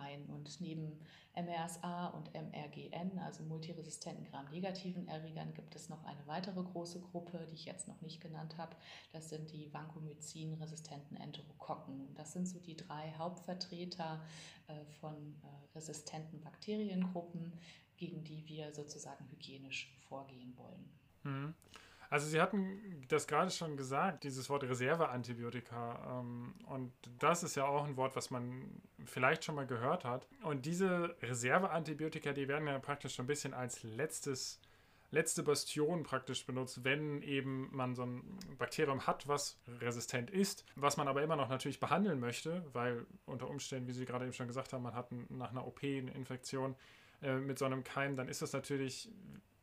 [0.00, 0.26] ein.
[0.26, 0.98] Und neben
[1.34, 7.54] MRSA und MRGN, also multiresistenten Gram-negativen Erregern, gibt es noch eine weitere große Gruppe, die
[7.54, 8.74] ich jetzt noch nicht genannt habe.
[9.12, 12.14] Das sind die Vancomycin-resistenten Enterokokken.
[12.14, 14.22] Das sind so die drei Hauptvertreter
[14.68, 17.52] äh, von äh, resistenten Bakteriengruppen,
[17.96, 20.90] gegen die wir sozusagen hygienisch vorgehen wollen.
[21.22, 21.54] Mhm.
[22.10, 26.20] Also Sie hatten das gerade schon gesagt, dieses Wort Reserveantibiotika.
[26.20, 30.26] Ähm, und das ist ja auch ein Wort, was man vielleicht schon mal gehört hat.
[30.42, 34.60] Und diese Reserveantibiotika, die werden ja praktisch schon ein bisschen als letztes,
[35.10, 40.96] letzte Bastion praktisch benutzt, wenn eben man so ein Bakterium hat, was resistent ist, was
[40.96, 44.48] man aber immer noch natürlich behandeln möchte, weil unter Umständen, wie Sie gerade eben schon
[44.48, 46.76] gesagt haben, man hat nach einer OP eine Infektion
[47.22, 49.10] äh, mit so einem Keim, dann ist das natürlich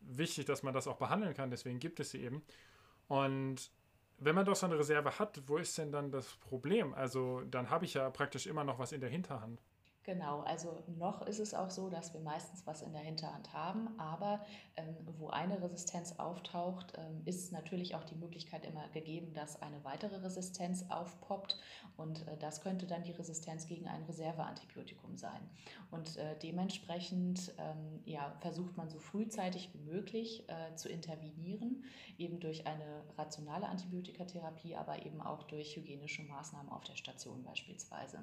[0.06, 2.44] wichtig, dass man das auch behandeln kann, deswegen gibt es sie eben.
[3.08, 3.72] Und
[4.18, 6.94] wenn man doch so eine Reserve hat, wo ist denn dann das Problem?
[6.94, 9.62] Also dann habe ich ja praktisch immer noch was in der Hinterhand.
[10.06, 13.98] Genau, also noch ist es auch so, dass wir meistens was in der Hinterhand haben,
[13.98, 14.46] aber
[14.76, 19.82] ähm, wo eine Resistenz auftaucht, ähm, ist natürlich auch die Möglichkeit immer gegeben, dass eine
[19.86, 21.58] weitere Resistenz aufpoppt
[21.96, 25.50] und äh, das könnte dann die Resistenz gegen ein Reserveantibiotikum sein.
[25.90, 31.86] Und äh, dementsprechend ähm, ja, versucht man so frühzeitig wie möglich äh, zu intervenieren,
[32.18, 38.20] eben durch eine rationale Antibiotikatherapie, aber eben auch durch hygienische Maßnahmen auf der Station beispielsweise.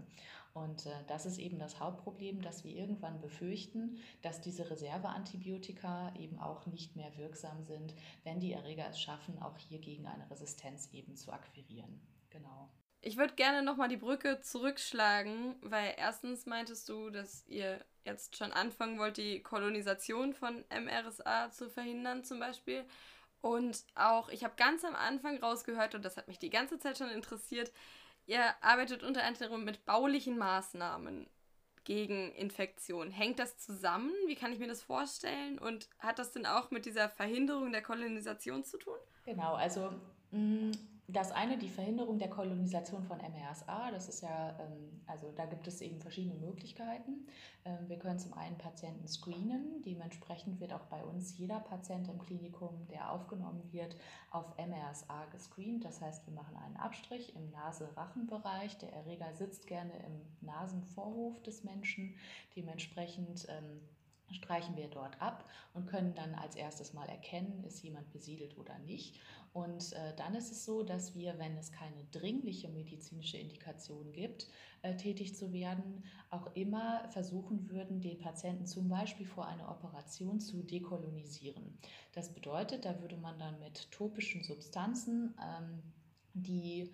[0.52, 6.38] Und äh, das ist eben das Hauptproblem, dass wir irgendwann befürchten, dass diese Reserveantibiotika eben
[6.40, 7.94] auch nicht mehr wirksam sind,
[8.24, 12.00] wenn die Erreger es schaffen, auch hier gegen eine Resistenz eben zu akquirieren.
[12.30, 12.70] Genau.
[13.02, 18.52] Ich würde gerne nochmal die Brücke zurückschlagen, weil erstens meintest du, dass ihr jetzt schon
[18.52, 22.84] anfangen wollt, die Kolonisation von MRSA zu verhindern zum Beispiel.
[23.40, 26.98] Und auch, ich habe ganz am Anfang rausgehört, und das hat mich die ganze Zeit
[26.98, 27.72] schon interessiert,
[28.30, 31.26] Ihr arbeitet unter anderem mit baulichen Maßnahmen
[31.84, 33.10] gegen Infektionen.
[33.10, 34.12] Hängt das zusammen?
[34.26, 35.58] Wie kann ich mir das vorstellen?
[35.58, 38.96] Und hat das denn auch mit dieser Verhinderung der Kolonisation zu tun?
[39.24, 39.92] Genau, also
[40.30, 40.72] mh, mm,
[41.12, 45.66] das eine, die Verhinderung der Kolonisation von MRSA, das ist ja, ähm, also da gibt
[45.66, 47.26] es eben verschiedene Möglichkeiten.
[47.64, 52.18] Ähm, wir können zum einen Patienten screenen, dementsprechend wird auch bei uns jeder Patient im
[52.18, 53.96] Klinikum, der aufgenommen wird,
[54.30, 55.84] auf MRSA gescreent.
[55.84, 58.78] Das heißt, wir machen einen Abstrich im Nase-Rachen-Bereich.
[58.78, 62.14] Der Erreger sitzt gerne im Nasenvorhof des Menschen.
[62.56, 63.80] Dementsprechend ähm,
[64.32, 65.44] streichen wir dort ab
[65.74, 69.20] und können dann als erstes mal erkennen, ist jemand besiedelt oder nicht.
[69.52, 74.46] Und äh, dann ist es so, dass wir, wenn es keine dringliche medizinische Indikation gibt,
[74.82, 80.38] äh, tätig zu werden, auch immer versuchen würden, den Patienten zum Beispiel vor einer Operation
[80.38, 81.78] zu dekolonisieren.
[82.12, 85.82] Das bedeutet, da würde man dann mit topischen Substanzen ähm,
[86.32, 86.92] die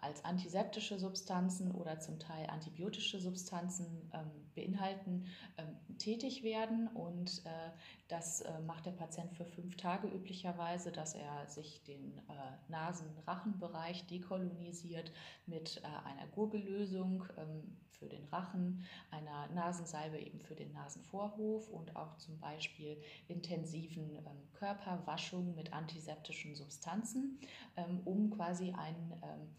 [0.00, 5.26] als antiseptische Substanzen oder zum Teil antibiotische Substanzen ähm, beinhalten,
[5.58, 6.88] ähm, tätig werden.
[6.88, 7.70] Und äh,
[8.08, 12.32] das äh, macht der Patient für fünf Tage üblicherweise, dass er sich den äh,
[12.68, 15.12] Nasen-Rachenbereich dekolonisiert
[15.46, 21.94] mit äh, einer Gurgellösung ähm, für den Rachen, einer Nasensalbe eben für den Nasenvorhof und
[21.96, 27.38] auch zum Beispiel intensiven ähm, Körperwaschungen mit antiseptischen Substanzen,
[27.76, 29.54] ähm, um quasi einen ähm,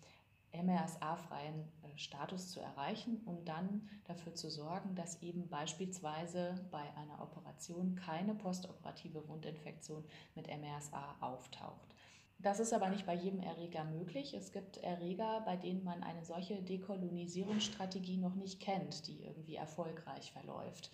[0.54, 7.22] MRSA-freien äh, Status zu erreichen und dann dafür zu sorgen, dass eben beispielsweise bei einer
[7.22, 10.04] Operation keine postoperative Wundinfektion
[10.36, 11.95] mit MRSA auftaucht.
[12.39, 14.34] Das ist aber nicht bei jedem Erreger möglich.
[14.34, 20.32] Es gibt Erreger, bei denen man eine solche Dekolonisierungsstrategie noch nicht kennt, die irgendwie erfolgreich
[20.32, 20.89] verläuft.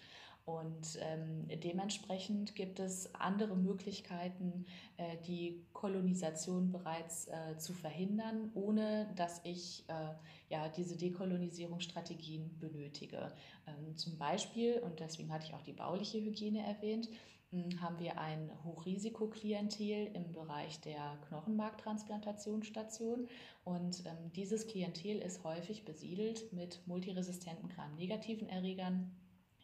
[0.47, 9.11] Und ähm, dementsprechend gibt es andere Möglichkeiten, äh, die Kolonisation bereits äh, zu verhindern, ohne
[9.17, 10.13] dass ich äh,
[10.47, 13.33] ja, diese Dekolonisierungsstrategien benötige.
[13.67, 17.09] Ähm, zum Beispiel, und deswegen hatte ich auch die bauliche Hygiene erwähnt,
[17.51, 23.27] hm, haben wir ein Hochrisikoklientel im Bereich der Knochenmarktransplantationsstation.
[23.65, 29.13] Und ähm, dieses Klientel ist häufig besiedelt mit multiresistenten Gram-negativen Erregern.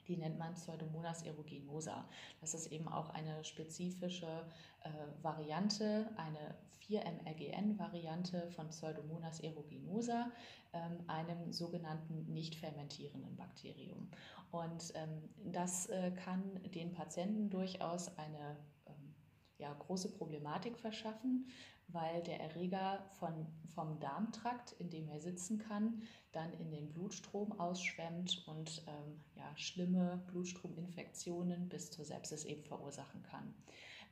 [0.08, 2.06] Die nennt man Pseudomonas aeruginosa.
[2.42, 4.46] Das ist eben auch eine spezifische
[4.82, 4.90] äh,
[5.22, 6.56] Variante, eine
[6.88, 10.32] 4-MRGN-Variante von Pseudomonas aeruginosa,
[10.74, 14.10] ähm, einem sogenannten nicht fermentierenden Bakterium.
[14.52, 16.44] Und ähm, das äh, kann
[16.76, 19.16] den Patienten durchaus eine ähm,
[19.58, 21.48] ja, große Problematik verschaffen,
[21.88, 27.60] weil der Erreger von, vom Darmtrakt, in dem er sitzen kann, dann in den Blutstrom
[27.60, 33.54] ausschwemmt und ähm, ja, schlimme Blutstrominfektionen bis zur Sepsis eben verursachen kann.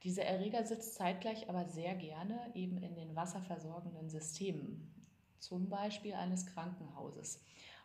[0.03, 4.91] Dieser Erreger sitzt zeitgleich aber sehr gerne eben in den wasserversorgenden Systemen,
[5.39, 7.43] zum Beispiel eines Krankenhauses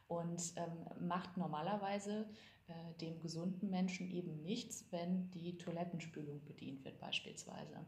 [0.09, 2.26] und ähm, macht normalerweise
[2.69, 7.87] äh, dem gesunden Menschen eben nichts, wenn die Toilettenspülung bedient wird beispielsweise.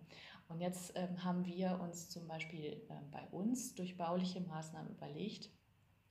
[0.49, 5.51] Und jetzt ähm, haben wir uns zum Beispiel äh, bei uns durch bauliche Maßnahmen überlegt,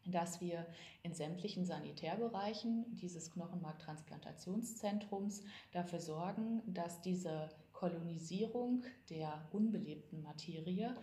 [0.05, 0.65] dass wir
[1.03, 10.95] in sämtlichen Sanitärbereichen dieses Knochenmarkttransplantationszentrums dafür sorgen, dass diese Kolonisierung der unbelebten Materie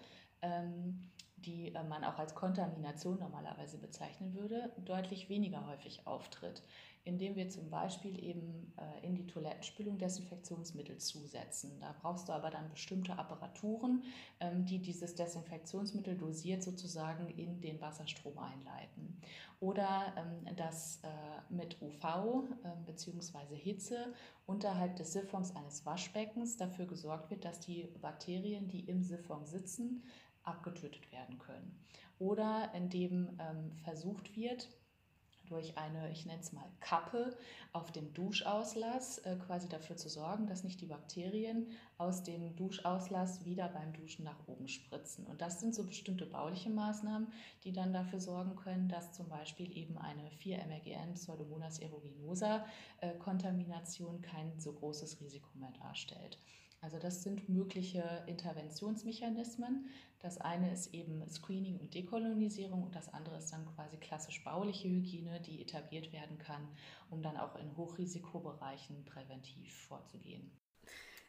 [0.43, 1.01] ähm,
[1.45, 6.63] die äh, man auch als Kontamination normalerweise bezeichnen würde, deutlich weniger häufig auftritt,
[7.05, 11.79] indem wir zum Beispiel eben äh, in die Toilettenspülung Desinfektionsmittel zusetzen.
[11.81, 14.03] Da brauchst du aber dann bestimmte Apparaturen,
[14.41, 19.21] ähm, die dieses Desinfektionsmittel dosiert sozusagen in den Wasserstrom einleiten.
[19.61, 21.09] Oder ähm, dass äh,
[21.53, 22.45] mit UV
[22.87, 23.57] bzw.
[23.57, 24.13] Hitze
[24.47, 30.03] unterhalb des Siphons eines Waschbeckens dafür gesorgt wird, dass die Bakterien, die im Siphon sitzen,
[30.43, 31.79] abgetötet werden können.
[32.19, 34.69] Oder indem ähm, versucht wird,
[35.47, 37.37] durch eine, ich nenne es mal Kappe
[37.73, 41.69] auf dem Duschauslass äh, quasi dafür zu sorgen, dass nicht die Bakterien
[41.99, 45.27] aus dem Duschauslass wieder beim Duschen nach oben spritzen.
[45.27, 47.29] Und das sind so bestimmte bauliche Maßnahmen,
[47.65, 52.65] die dann dafür sorgen können, dass zum Beispiel eben eine 4-MRGN Pseudomonas aeruginosa
[53.01, 56.39] äh, Kontamination kein so großes Risiko mehr darstellt.
[56.85, 59.89] Also das sind mögliche Interventionsmechanismen.
[60.19, 64.89] Das eine ist eben Screening und Dekolonisierung und das andere ist dann quasi klassisch bauliche
[64.89, 66.69] Hygiene, die etabliert werden kann,
[67.09, 70.51] um dann auch in Hochrisikobereichen präventiv vorzugehen.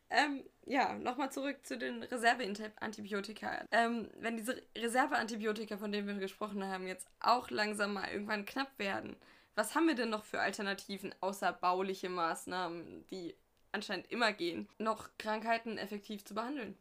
[0.09, 3.65] Ähm, ja, nochmal zurück zu den Reserveantibiotika.
[3.71, 8.77] Ähm, wenn diese Reserveantibiotika, von denen wir gesprochen haben, jetzt auch langsam mal irgendwann knapp
[8.77, 9.15] werden,
[9.55, 13.35] was haben wir denn noch für Alternativen außer bauliche Maßnahmen, die
[13.76, 16.76] anscheinend immer gehen, noch Krankheiten effektiv zu behandeln.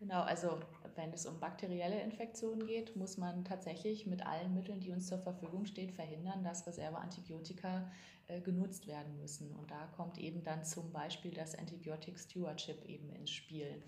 [0.00, 0.60] Genau, also
[0.96, 5.18] wenn es um bakterielle Infektionen geht, muss man tatsächlich mit allen Mitteln, die uns zur
[5.18, 7.90] Verfügung stehen, verhindern, dass Reserveantibiotika
[8.26, 9.54] äh, genutzt werden müssen.
[9.54, 13.82] Und da kommt eben dann zum Beispiel das Antibiotic Stewardship eben ins Spiel.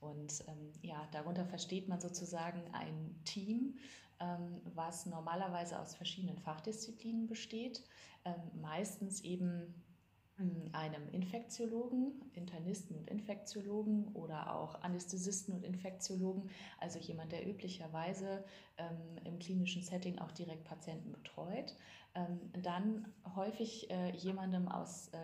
[0.00, 3.78] Und ähm, ja, darunter versteht man sozusagen ein Team,
[4.20, 7.84] ähm, was normalerweise aus verschiedenen Fachdisziplinen besteht,
[8.24, 9.83] ähm, meistens eben
[10.74, 16.50] einem Infektiologen, Internisten und Infektiologen oder auch Anästhesisten und Infektiologen,
[16.80, 18.44] also jemand, der üblicherweise
[18.76, 21.74] ähm, im klinischen Setting auch direkt Patienten betreut.
[22.14, 25.18] Ähm, dann häufig äh, jemandem aus äh,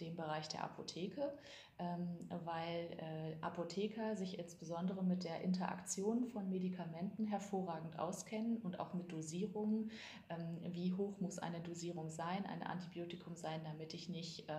[0.00, 1.32] dem Bereich der Apotheke,
[1.78, 2.08] ähm,
[2.44, 9.10] weil äh, Apotheker sich insbesondere mit der Interaktion von Medikamenten hervorragend auskennen und auch mit
[9.10, 9.90] Dosierungen.
[10.28, 14.52] Ähm, wie hoch muss eine Dosierung sein, ein Antibiotikum sein, damit ich nicht äh,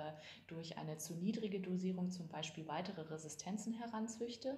[0.48, 4.58] durch eine zu niedrige Dosierung zum Beispiel weitere Resistenzen heranzüchte.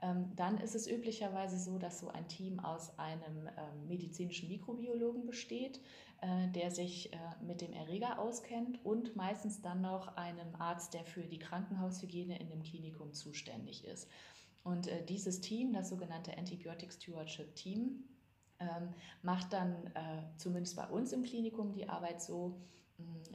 [0.00, 3.48] Ähm, dann ist es üblicherweise so, dass so ein Team aus einem
[3.86, 5.80] medizinischen Mikrobiologen besteht,
[6.20, 11.04] äh, der sich äh, mit dem Erreger auskennt und meistens dann noch einem Arzt, der
[11.04, 14.08] für die Krankenhaushygiene in dem Klinikum zuständig ist.
[14.64, 18.02] Und äh, dieses Team, das sogenannte Antibiotic Stewardship Team,
[18.58, 18.92] ähm,
[19.22, 19.76] macht dann
[20.36, 22.60] zumindest bei uns im Klinikum die Arbeit so,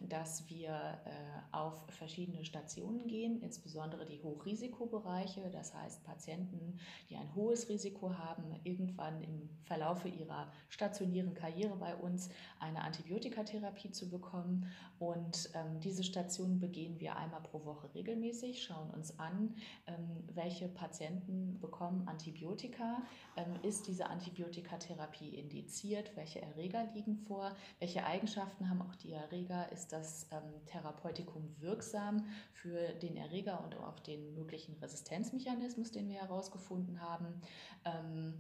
[0.10, 0.70] dass wir
[1.06, 1.10] äh,
[1.52, 8.44] auf verschiedene Stationen gehen, insbesondere die Hochrisikobereiche, das heißt Patienten, die ein hohes Risiko haben,
[8.64, 14.68] irgendwann im Verlaufe ihrer stationären Karriere bei uns eine Antibiotikatherapie zu bekommen.
[15.00, 19.56] Und ähm, diese Stationen begehen wir einmal pro Woche regelmäßig, schauen uns an,
[19.88, 23.02] ähm, welche Patienten bekommen Antibiotika,
[23.38, 29.53] ähm, ist diese Antibiotikatherapie indiziert, welche Erreger liegen vor, welche Eigenschaften haben auch die Erreger,
[29.54, 36.10] Erreger ist das ähm, Therapeutikum wirksam für den Erreger und auch den möglichen Resistenzmechanismus, den
[36.10, 37.42] wir herausgefunden haben.
[37.86, 38.34] Ähm,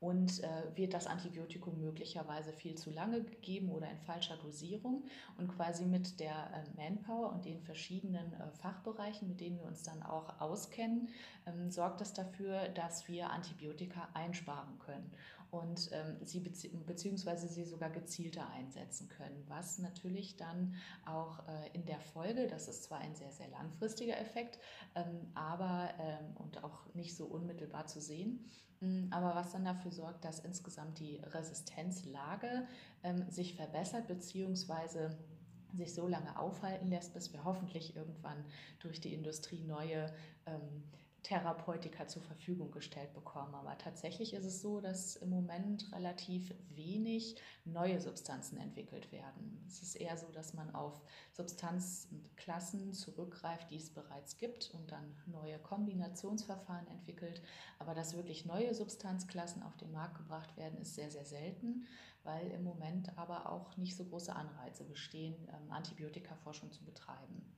[0.00, 5.04] und äh, wird das Antibiotikum möglicherweise viel zu lange gegeben oder in falscher Dosierung
[5.36, 9.82] und quasi mit der äh, Manpower und den verschiedenen äh, Fachbereichen, mit denen wir uns
[9.82, 11.10] dann auch auskennen,
[11.44, 15.12] ähm, sorgt das dafür, dass wir Antibiotika einsparen können
[15.50, 20.74] und ähm, sie bezieh beziehungsweise sie sogar gezielter einsetzen können, was natürlich dann
[21.04, 24.58] auch äh, in der Folge, das ist zwar ein sehr, sehr langfristiger Effekt,
[24.94, 28.44] ähm, aber ähm, und auch nicht so unmittelbar zu sehen,
[28.80, 32.66] mh, aber was dann dafür sorgt, dass insgesamt die Resistenzlage
[33.02, 35.18] ähm, sich verbessert, beziehungsweise
[35.72, 38.44] sich so lange aufhalten lässt, bis wir hoffentlich irgendwann
[38.80, 40.12] durch die Industrie neue
[40.46, 40.82] ähm,
[41.22, 43.54] Therapeutika zur Verfügung gestellt bekommen.
[43.54, 49.62] Aber tatsächlich ist es so, dass im Moment relativ wenig neue Substanzen entwickelt werden.
[49.66, 51.00] Es ist eher so, dass man auf
[51.32, 57.42] Substanzklassen zurückgreift, die es bereits gibt und dann neue Kombinationsverfahren entwickelt.
[57.78, 61.86] Aber dass wirklich neue Substanzklassen auf den Markt gebracht werden, ist sehr, sehr selten,
[62.24, 67.56] weil im Moment aber auch nicht so große Anreize bestehen, ähm, Antibiotikaforschung zu betreiben.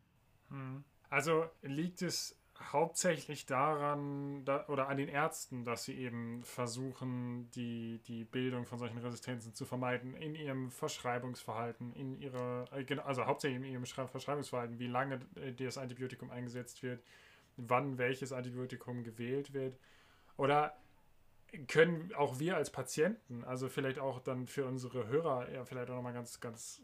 [0.48, 0.84] Hm.
[1.08, 2.41] Also liegt es
[2.72, 8.78] hauptsächlich daran da, oder an den Ärzten, dass sie eben versuchen, die, die Bildung von
[8.78, 14.78] solchen Resistenzen zu vermeiden in ihrem Verschreibungsverhalten, in ihrer, äh, also hauptsächlich in ihrem Verschreibungsverhalten,
[14.78, 17.02] wie lange äh, das Antibiotikum eingesetzt wird,
[17.56, 19.78] wann welches Antibiotikum gewählt wird.
[20.36, 20.76] Oder
[21.68, 25.96] können auch wir als Patienten, also vielleicht auch dann für unsere Hörer, ja, vielleicht auch
[25.96, 26.80] nochmal ganz, ganz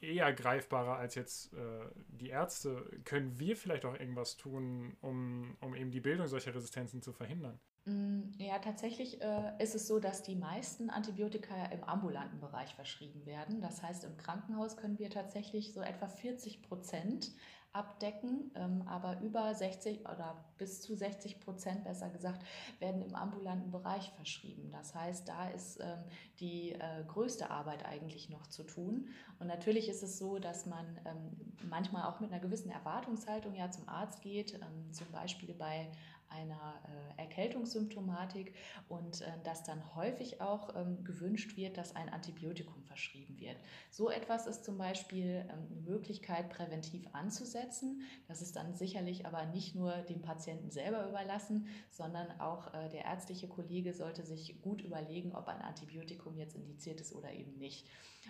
[0.00, 2.90] eher greifbarer als jetzt äh, die Ärzte.
[3.04, 7.60] Können wir vielleicht auch irgendwas tun, um, um eben die Bildung solcher Resistenzen zu verhindern?
[7.84, 13.24] Mm, ja, tatsächlich äh, ist es so, dass die meisten Antibiotika im ambulanten Bereich verschrieben
[13.26, 13.60] werden.
[13.60, 17.32] Das heißt, im Krankenhaus können wir tatsächlich so etwa 40 Prozent
[17.72, 22.44] abdecken, ähm, aber über 60 oder bis zu 60 Prozent, besser gesagt,
[22.80, 24.70] werden im ambulanten Bereich verschrieben.
[24.72, 26.02] Das heißt, da ist ähm,
[26.40, 29.08] die äh, größte Arbeit eigentlich noch zu tun.
[29.38, 33.70] Und natürlich ist es so, dass man ähm, manchmal auch mit einer gewissen Erwartungshaltung ja
[33.70, 35.90] zum Arzt geht, ähm, zum Beispiel bei
[36.30, 36.80] einer
[37.16, 38.54] äh, Erkältungssymptomatik
[38.88, 43.56] und äh, dass dann häufig auch ähm, gewünscht wird, dass ein Antibiotikum verschrieben wird.
[43.90, 48.02] So etwas ist zum Beispiel ähm, eine Möglichkeit, präventiv anzusetzen.
[48.28, 53.04] Das ist dann sicherlich aber nicht nur dem Patienten selber überlassen, sondern auch äh, der
[53.04, 57.86] ärztliche Kollege sollte sich gut überlegen, ob ein Antibiotikum jetzt indiziert ist oder eben nicht.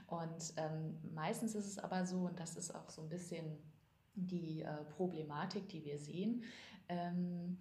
[0.07, 3.59] Und ähm, meistens ist es aber so, und das ist auch so ein bisschen
[4.15, 6.45] die äh, Problematik, die wir sehen,
[6.89, 7.59] ähm,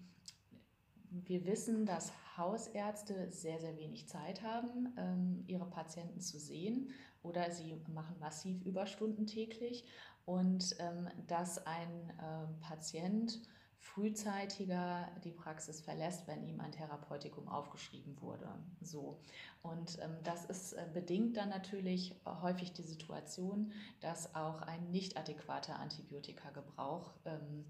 [1.11, 6.91] wir wissen, dass Hausärzte sehr, sehr wenig Zeit haben, ähm, ihre Patienten zu sehen
[7.23, 9.85] oder sie machen massiv Überstunden täglich
[10.25, 13.41] und ähm, dass ein ähm, Patient
[13.79, 18.47] frühzeitiger die Praxis verlässt, wenn ihm ein Therapeutikum aufgeschrieben wurde.
[18.81, 19.19] So.
[19.61, 25.17] Und ähm, das ist äh, bedingt dann natürlich häufig die Situation, dass auch ein nicht
[25.17, 27.65] adäquater Antibiotikagebrauch ähm,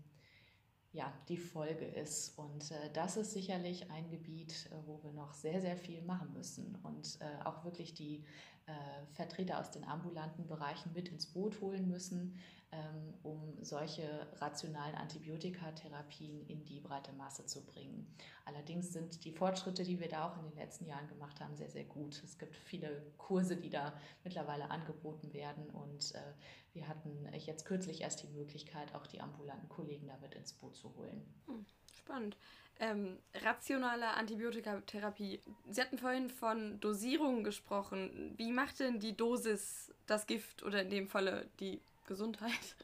[0.91, 2.37] ja, die Folge ist.
[2.37, 6.33] Und äh, das ist sicherlich ein Gebiet, äh, wo wir noch sehr, sehr viel machen
[6.33, 8.23] müssen und äh, auch wirklich die
[8.70, 12.38] äh, Vertreter aus den ambulanten Bereichen mit ins Boot holen müssen,
[12.72, 18.07] ähm, um solche rationalen Antibiotikatherapien in die breite Masse zu bringen.
[18.45, 21.72] Allerdings sind die Fortschritte, die wir da auch in den letzten Jahren gemacht haben, sehr,
[21.72, 22.22] sehr gut.
[22.24, 23.93] Es gibt viele Kurse, die da
[24.24, 26.20] mittlerweile angeboten werden und äh,
[26.74, 30.95] wir hatten jetzt kürzlich erst die Möglichkeit, auch die ambulanten Kollegen damit ins Boot zu
[30.95, 31.26] holen.
[31.47, 31.65] Hm,
[32.10, 32.38] spannend.
[32.82, 35.41] Ähm, rationale Antibiotikatherapie.
[35.70, 38.34] Sie hatten vorhin von Dosierungen gesprochen.
[38.38, 42.76] Wie macht denn die Dosis das Gift oder in dem Falle die Gesundheit?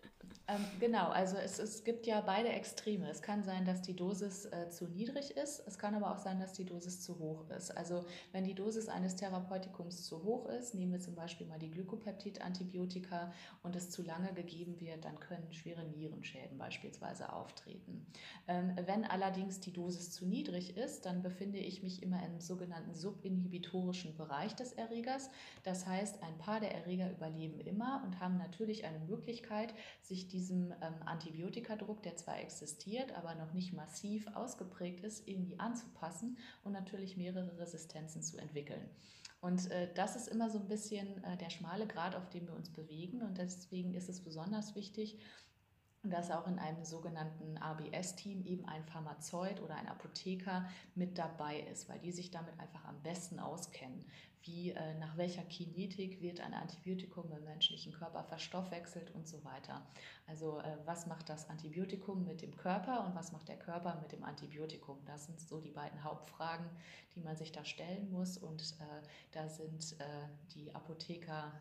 [0.48, 3.10] Ähm, genau, also es, es gibt ja beide Extreme.
[3.10, 6.40] Es kann sein, dass die Dosis äh, zu niedrig ist, es kann aber auch sein,
[6.40, 7.76] dass die Dosis zu hoch ist.
[7.76, 11.72] Also wenn die Dosis eines Therapeutikums zu hoch ist, nehmen wir zum Beispiel mal die
[11.72, 18.06] Glykopeptid-Antibiotika und es zu lange gegeben wird, dann können schwere Nierenschäden beispielsweise auftreten.
[18.48, 22.94] Ähm, wenn allerdings die Dosis zu niedrig ist, dann befinde ich mich immer im sogenannten
[22.94, 25.32] subinhibitorischen Bereich des Erregers.
[25.64, 29.14] Das heißt, ein paar der Erreger überleben immer und haben natürlich eine Möglichkeit,
[30.01, 36.38] sich diesem ähm, Antibiotikadruck, der zwar existiert, aber noch nicht massiv ausgeprägt ist, irgendwie anzupassen
[36.63, 38.89] und natürlich mehrere Resistenzen zu entwickeln.
[39.41, 42.55] Und äh, das ist immer so ein bisschen äh, der schmale Grad, auf dem wir
[42.55, 43.22] uns bewegen.
[43.22, 45.20] Und deswegen ist es besonders wichtig,
[46.10, 51.89] dass auch in einem sogenannten ABS-Team eben ein Pharmazeut oder ein Apotheker mit dabei ist,
[51.89, 54.06] weil die sich damit einfach am besten auskennen.
[54.43, 59.82] Wie, äh, nach welcher Kinetik wird ein Antibiotikum im menschlichen Körper verstoffwechselt und so weiter.
[60.28, 64.12] Also äh, was macht das Antibiotikum mit dem Körper und was macht der Körper mit
[64.12, 64.99] dem Antibiotikum?
[65.06, 66.70] Das sind so die beiden Hauptfragen,
[67.16, 71.51] die man sich da stellen muss und äh, da sind äh, die Apotheker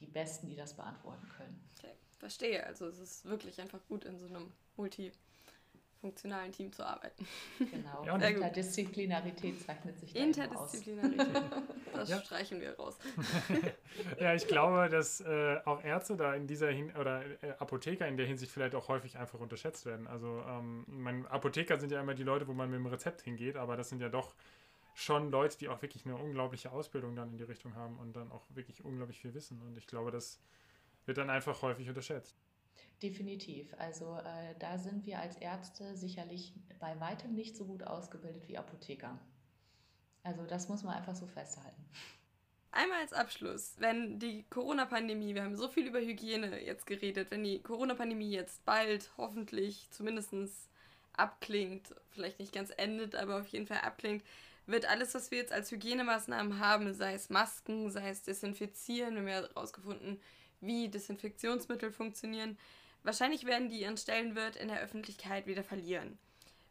[0.00, 1.60] die Besten, die das beantworten können.
[1.78, 2.64] Okay verstehe.
[2.66, 7.26] Also es ist wirklich einfach gut, in so einem multifunktionalen Team zu arbeiten.
[7.58, 8.04] Genau.
[8.04, 11.28] Ja, Interdisziplinarität zeichnet sich da Interdisziplinarität.
[11.94, 12.20] Das ja.
[12.20, 12.96] streichen wir raus.
[14.20, 18.16] ja, ich glaube, dass äh, auch Ärzte da in dieser Hin oder äh, Apotheker in
[18.16, 20.06] der Hinsicht vielleicht auch häufig einfach unterschätzt werden.
[20.06, 23.56] Also ähm, mein, Apotheker sind ja immer die Leute, wo man mit dem Rezept hingeht,
[23.56, 24.34] aber das sind ja doch
[24.98, 28.32] schon Leute, die auch wirklich eine unglaubliche Ausbildung dann in die Richtung haben und dann
[28.32, 29.60] auch wirklich unglaublich viel wissen.
[29.62, 30.40] Und ich glaube, dass
[31.08, 32.36] wird dann einfach häufig unterschätzt.
[33.02, 33.74] Definitiv.
[33.78, 38.58] Also äh, da sind wir als Ärzte sicherlich bei weitem nicht so gut ausgebildet wie
[38.58, 39.18] Apotheker.
[40.22, 41.82] Also das muss man einfach so festhalten.
[42.70, 47.42] Einmal als Abschluss, wenn die Corona-Pandemie, wir haben so viel über Hygiene jetzt geredet, wenn
[47.42, 50.34] die Corona-Pandemie jetzt bald hoffentlich zumindest
[51.14, 54.22] abklingt, vielleicht nicht ganz endet, aber auf jeden Fall abklingt,
[54.68, 59.20] wird alles, was wir jetzt als Hygienemaßnahmen haben, sei es Masken, sei es Desinfizieren, wir
[59.20, 60.20] haben ja herausgefunden,
[60.60, 62.58] wie Desinfektionsmittel funktionieren.
[63.02, 66.18] Wahrscheinlich werden die ihren Stellenwert in der Öffentlichkeit wieder verlieren.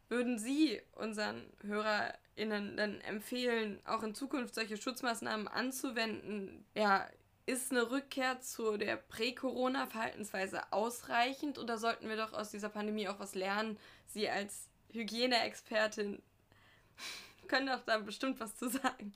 [0.08, 6.64] Würden Sie unseren HörerInnen dann empfehlen, auch in Zukunft solche Schutzmaßnahmen anzuwenden?
[6.74, 7.06] Ja,
[7.46, 13.18] ist eine Rückkehr zu der Prä-Corona-Verhaltensweise ausreichend oder sollten wir doch aus dieser Pandemie auch
[13.18, 13.78] was lernen?
[14.06, 16.22] Sie als Hygieneexpertin
[17.48, 19.12] können doch da bestimmt was zu sagen.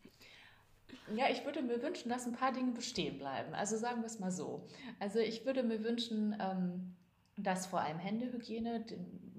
[1.14, 3.54] Ja, ich würde mir wünschen, dass ein paar Dinge bestehen bleiben.
[3.54, 4.66] Also sagen wir es mal so.
[4.98, 6.94] Also ich würde mir wünschen, ähm,
[7.36, 8.84] dass vor allem Händehygiene,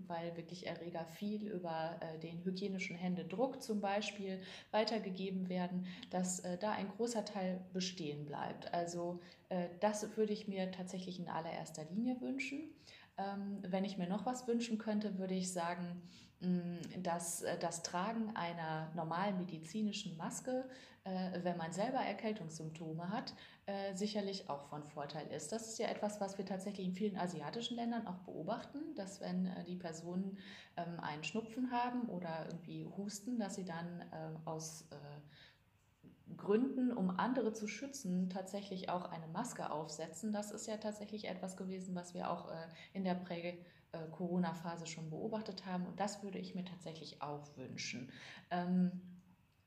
[0.08, 4.41] weil wirklich Erreger viel über äh, den hygienischen Händedruck zum Beispiel
[4.72, 8.74] weitergegeben werden, dass äh, da ein großer Teil bestehen bleibt.
[8.74, 12.74] Also äh, das würde ich mir tatsächlich in allererster Linie wünschen.
[13.18, 16.02] Ähm, wenn ich mir noch was wünschen könnte, würde ich sagen,
[17.02, 20.68] dass äh, das Tragen einer normalen medizinischen Maske,
[21.06, 23.34] äh, wenn man selber Erkältungssymptome hat,
[23.65, 25.52] äh, sicherlich auch von Vorteil ist.
[25.52, 29.49] Das ist ja etwas, was wir tatsächlich in vielen asiatischen Ländern auch beobachten, dass wenn
[29.68, 30.38] die Personen
[30.76, 34.03] ähm, einen Schnupfen haben oder irgendwie husten, dass sie dann
[34.45, 34.88] aus
[36.44, 40.34] Gründen, um andere zu schützen, tatsächlich auch eine Maske aufsetzen.
[40.34, 42.49] Das ist ja tatsächlich etwas gewesen, was wir auch
[42.94, 43.57] in der Prä
[43.94, 45.86] äh, schon beobachtet haben.
[45.86, 48.11] Und das würde ich mir tatsächlich auch wünschen.
[48.52, 48.91] Ähm,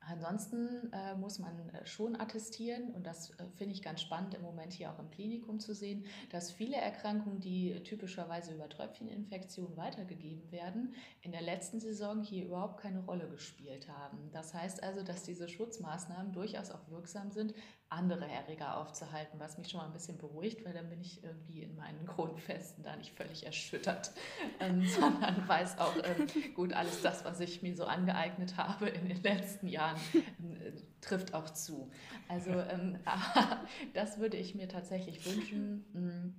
[0.09, 4.43] Ansonsten äh, muss man äh, schon attestieren, und das äh, finde ich ganz spannend im
[4.43, 10.53] Moment hier auch im Klinikum zu sehen, dass viele Erkrankungen, die typischerweise über Tröpfcheninfektionen weitergegeben
[10.53, 14.31] werden, in der letzten Saison hier überhaupt keine Rolle gespielt haben.
[14.33, 17.55] Das heißt also, dass diese Schutzmaßnahmen durchaus auch wirksam sind,
[17.89, 21.63] andere Erreger aufzuhalten, was mich schon mal ein bisschen beruhigt, weil dann bin ich irgendwie
[21.63, 24.13] in meinen Grundfesten da nicht völlig erschüttert,
[24.61, 29.09] ähm, sondern weiß auch, ähm, gut, alles das, was ich mir so angeeignet habe in
[29.09, 31.91] den letzten Jahren, äh, trifft auch zu.
[32.29, 32.99] Also ähm,
[33.95, 36.35] das würde ich mir tatsächlich wünschen, mm,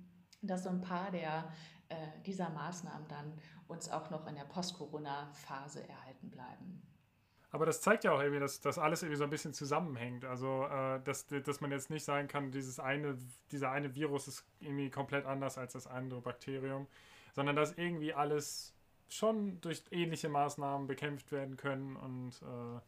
[0.46, 1.50] dass so ein paar der,
[1.88, 1.96] äh,
[2.26, 3.32] dieser Maßnahmen dann
[3.68, 6.77] uns auch noch in der Post-Corona-Phase erhalten bleiben.
[7.50, 10.24] Aber das zeigt ja auch irgendwie, dass das alles irgendwie so ein bisschen zusammenhängt.
[10.24, 13.16] Also, äh, dass, dass man jetzt nicht sagen kann, dieses eine,
[13.52, 16.86] dieser eine Virus ist irgendwie komplett anders als das andere Bakterium,
[17.34, 18.74] sondern dass irgendwie alles
[19.08, 22.80] schon durch ähnliche Maßnahmen bekämpft werden können und äh,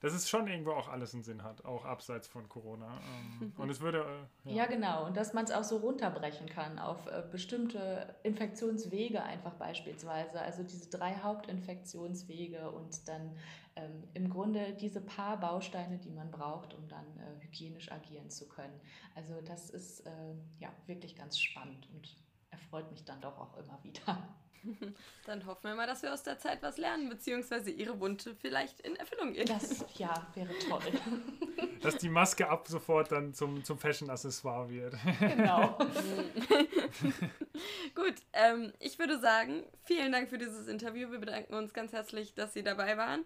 [0.00, 3.00] dass es schon irgendwo auch alles einen Sinn hat, auch abseits von Corona.
[3.40, 4.04] Ähm, und es würde.
[4.44, 4.56] Äh, ja.
[4.56, 4.66] ja.
[4.66, 5.06] genau.
[5.06, 10.40] Und dass man es auch so runterbrechen kann auf äh, bestimmte Infektionswege, einfach beispielsweise.
[10.40, 13.36] Also diese drei Hauptinfektionswege und dann
[13.76, 18.48] ähm, im Grunde diese paar Bausteine, die man braucht, um dann äh, hygienisch agieren zu
[18.48, 18.80] können.
[19.14, 22.16] Also das ist äh, ja wirklich ganz spannend und
[22.50, 24.36] erfreut mich dann doch auch immer wieder.
[25.26, 28.80] Dann hoffen wir mal, dass wir aus der Zeit was lernen, beziehungsweise Ihre Wunsch vielleicht
[28.80, 29.46] in Erfüllung gehen.
[29.46, 30.82] Das, ja, wäre toll.
[31.82, 34.96] Dass die Maske ab sofort dann zum, zum Fashion-Accessoire wird.
[35.20, 35.78] Genau.
[37.94, 41.10] Gut, ähm, ich würde sagen, vielen Dank für dieses Interview.
[41.10, 43.24] Wir bedanken uns ganz herzlich, dass Sie dabei waren.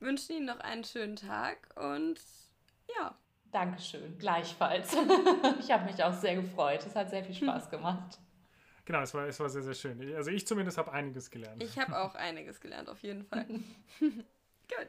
[0.00, 2.20] Wünschen Ihnen noch einen schönen Tag und
[2.96, 3.16] ja.
[3.50, 4.94] Dankeschön, gleichfalls.
[5.60, 6.84] Ich habe mich auch sehr gefreut.
[6.86, 8.18] Es hat sehr viel Spaß gemacht.
[8.84, 10.14] Genau, es war, es war sehr, sehr schön.
[10.14, 11.62] Also ich zumindest habe einiges gelernt.
[11.62, 13.46] Ich habe auch einiges gelernt, auf jeden Fall.
[14.00, 14.88] Gut.